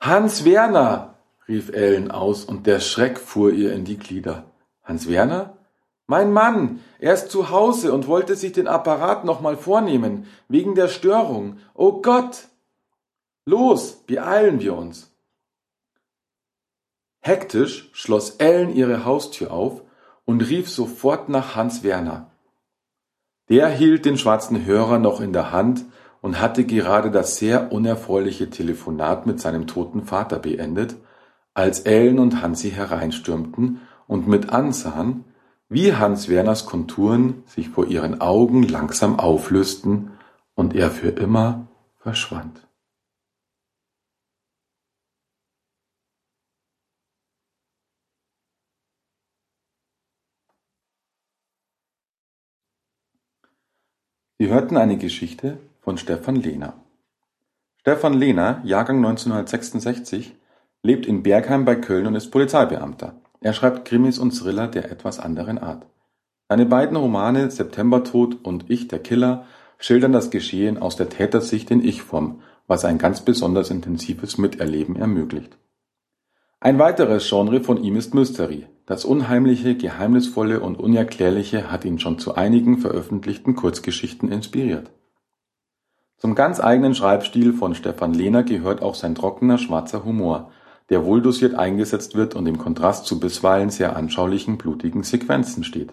Hans 0.00 0.44
Werner, 0.44 1.18
rief 1.48 1.70
Ellen 1.70 2.12
aus, 2.12 2.44
und 2.44 2.66
der 2.68 2.78
Schreck 2.78 3.18
fuhr 3.18 3.52
ihr 3.52 3.72
in 3.72 3.84
die 3.84 3.98
Glieder. 3.98 4.44
Hans 4.84 5.08
Werner? 5.08 5.58
Mein 6.06 6.32
Mann, 6.32 6.80
er 7.00 7.14
ist 7.14 7.30
zu 7.30 7.50
Hause 7.50 7.92
und 7.92 8.06
wollte 8.06 8.36
sich 8.36 8.52
den 8.52 8.68
Apparat 8.68 9.24
nochmal 9.24 9.56
vornehmen, 9.56 10.26
wegen 10.48 10.76
der 10.76 10.88
Störung. 10.88 11.58
Oh 11.74 12.02
Gott! 12.02 12.48
Los, 13.44 14.04
beeilen 14.06 14.60
wir 14.60 14.76
uns. 14.76 15.10
Hektisch 17.20 17.90
schloss 17.92 18.36
Ellen 18.36 18.74
ihre 18.74 19.04
Haustür 19.04 19.52
auf 19.52 19.82
und 20.32 20.48
rief 20.48 20.70
sofort 20.70 21.28
nach 21.28 21.56
Hans 21.56 21.82
Werner. 21.82 22.30
Der 23.50 23.68
hielt 23.68 24.06
den 24.06 24.16
schwarzen 24.16 24.64
Hörer 24.64 24.98
noch 24.98 25.20
in 25.20 25.34
der 25.34 25.52
Hand 25.52 25.84
und 26.22 26.40
hatte 26.40 26.64
gerade 26.64 27.10
das 27.10 27.36
sehr 27.36 27.70
unerfreuliche 27.70 28.48
Telefonat 28.48 29.26
mit 29.26 29.42
seinem 29.42 29.66
toten 29.66 30.04
Vater 30.04 30.38
beendet, 30.38 30.96
als 31.52 31.80
Ellen 31.80 32.18
und 32.18 32.40
Hansi 32.40 32.70
hereinstürmten 32.70 33.82
und 34.06 34.26
mit 34.26 34.48
ansahen, 34.48 35.24
wie 35.68 35.94
Hans 35.94 36.30
Werners 36.30 36.64
Konturen 36.64 37.42
sich 37.44 37.68
vor 37.68 37.86
ihren 37.88 38.22
Augen 38.22 38.62
langsam 38.62 39.18
auflösten 39.18 40.12
und 40.54 40.74
er 40.74 40.90
für 40.90 41.08
immer 41.08 41.66
verschwand. 41.98 42.66
Sie 54.42 54.48
hörten 54.48 54.76
eine 54.76 54.96
Geschichte 54.96 55.58
von 55.82 55.98
Stefan 55.98 56.34
Lehner. 56.34 56.74
Stefan 57.76 58.12
Lehner, 58.12 58.60
Jahrgang 58.64 58.96
1966, 58.96 60.34
lebt 60.82 61.06
in 61.06 61.22
Bergheim 61.22 61.64
bei 61.64 61.76
Köln 61.76 62.08
und 62.08 62.16
ist 62.16 62.32
Polizeibeamter. 62.32 63.14
Er 63.40 63.52
schreibt 63.52 63.84
Krimis 63.84 64.18
und 64.18 64.32
Thriller 64.32 64.66
der 64.66 64.90
etwas 64.90 65.20
anderen 65.20 65.58
Art. 65.58 65.86
Seine 66.48 66.66
beiden 66.66 66.96
Romane 66.96 67.52
Septembertod 67.52 68.44
und 68.44 68.68
Ich, 68.68 68.88
der 68.88 68.98
Killer 68.98 69.46
schildern 69.78 70.12
das 70.12 70.32
Geschehen 70.32 70.76
aus 70.76 70.96
der 70.96 71.08
Tätersicht 71.08 71.70
in 71.70 71.84
Ich-Form, 71.84 72.40
was 72.66 72.84
ein 72.84 72.98
ganz 72.98 73.20
besonders 73.20 73.70
intensives 73.70 74.38
Miterleben 74.38 74.96
ermöglicht. 74.96 75.56
Ein 76.58 76.80
weiteres 76.80 77.28
Genre 77.28 77.60
von 77.60 77.80
ihm 77.80 77.94
ist 77.94 78.12
Mystery. 78.12 78.66
Das 78.84 79.04
Unheimliche, 79.04 79.76
Geheimnisvolle 79.76 80.58
und 80.58 80.80
Unerklärliche 80.80 81.70
hat 81.70 81.84
ihn 81.84 82.00
schon 82.00 82.18
zu 82.18 82.34
einigen 82.34 82.78
veröffentlichten 82.78 83.54
Kurzgeschichten 83.54 84.30
inspiriert. 84.32 84.90
Zum 86.18 86.34
ganz 86.34 86.58
eigenen 86.58 86.94
Schreibstil 86.94 87.52
von 87.52 87.74
Stefan 87.74 88.12
Lehner 88.12 88.42
gehört 88.42 88.82
auch 88.82 88.96
sein 88.96 89.14
trockener, 89.14 89.58
schwarzer 89.58 90.04
Humor, 90.04 90.50
der 90.90 91.04
wohldosiert 91.04 91.54
eingesetzt 91.54 92.16
wird 92.16 92.34
und 92.34 92.46
im 92.46 92.58
Kontrast 92.58 93.06
zu 93.06 93.20
bisweilen 93.20 93.70
sehr 93.70 93.96
anschaulichen, 93.96 94.58
blutigen 94.58 95.04
Sequenzen 95.04 95.62
steht. 95.62 95.92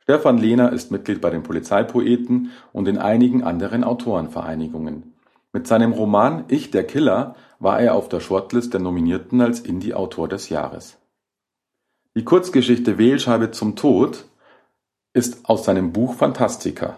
Stefan 0.00 0.38
Lehner 0.38 0.72
ist 0.72 0.90
Mitglied 0.90 1.20
bei 1.20 1.30
den 1.30 1.44
Polizeipoeten 1.44 2.50
und 2.72 2.88
in 2.88 2.98
einigen 2.98 3.42
anderen 3.42 3.84
Autorenvereinigungen. 3.84 5.14
Mit 5.52 5.68
seinem 5.68 5.92
Roman 5.92 6.44
Ich 6.48 6.72
der 6.72 6.84
Killer 6.84 7.36
war 7.60 7.78
er 7.80 7.94
auf 7.94 8.08
der 8.08 8.20
Shortlist 8.20 8.74
der 8.74 8.80
Nominierten 8.80 9.40
als 9.40 9.60
Indie-Autor 9.60 10.28
des 10.28 10.48
Jahres. 10.48 10.98
Die 12.16 12.24
Kurzgeschichte 12.24 12.98
Wählscheibe 12.98 13.50
zum 13.50 13.76
Tod 13.76 14.24
ist 15.12 15.48
aus 15.48 15.64
seinem 15.64 15.92
Buch 15.92 16.14
Fantastica 16.14 16.96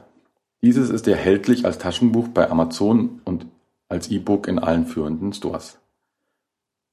dieses 0.62 0.90
ist 0.90 1.06
erhältlich 1.06 1.64
als 1.64 1.78
Taschenbuch 1.78 2.28
bei 2.28 2.50
Amazon 2.50 3.20
und 3.24 3.46
als 3.88 4.08
E-Book 4.08 4.48
in 4.48 4.58
allen 4.58 4.86
führenden 4.86 5.32
Stores. 5.32 5.78